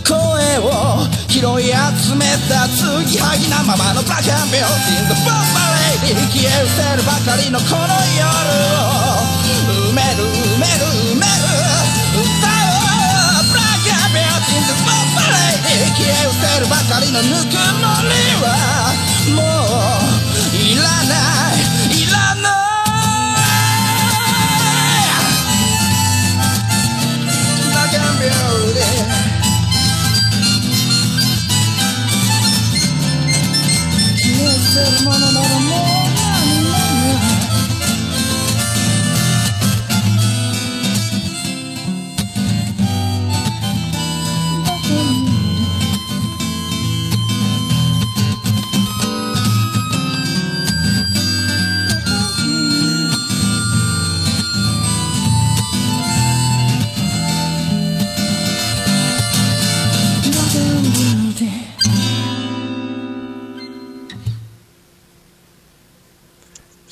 [0.02, 0.18] 声
[0.58, 5.54] を拾い集めた継ぎはぎなままのブラックアンビューティー The Bomb
[6.02, 8.26] Lady 消え失せるばかりのこの夜
[8.74, 9.22] を
[9.86, 10.26] 埋める
[10.58, 11.53] 埋める埋める
[14.64, 18.46] ビューティー The Bomb Lady 消え失せるばかりのぬくもりは
[19.34, 19.38] も
[20.52, 21.14] ういらな
[21.52, 21.60] い
[21.92, 22.54] いらない
[27.62, 28.32] ブラックアンビュー
[28.74, 29.04] ティー
[34.16, 35.73] 消え失せるものならも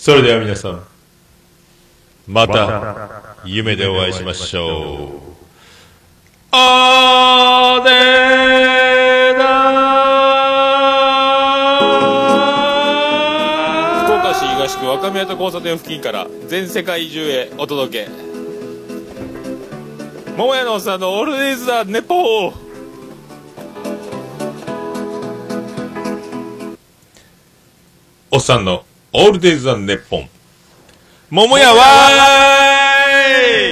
[0.02, 0.82] それでは皆さん、
[2.26, 5.10] また、夢でお会いしましょう。
[6.50, 9.38] あーでー。
[9.38, 9.44] だ
[14.02, 18.10] 福岡市東区若宮と交差点付近から全世界中へお届け。
[20.36, 22.54] 桃屋のおっさんのオールデイズ・ザ・ネポー。
[28.32, 28.84] おっさんの
[29.14, 30.28] オールデイズ・ザ・ネッポン。
[31.28, 33.71] 桃屋わー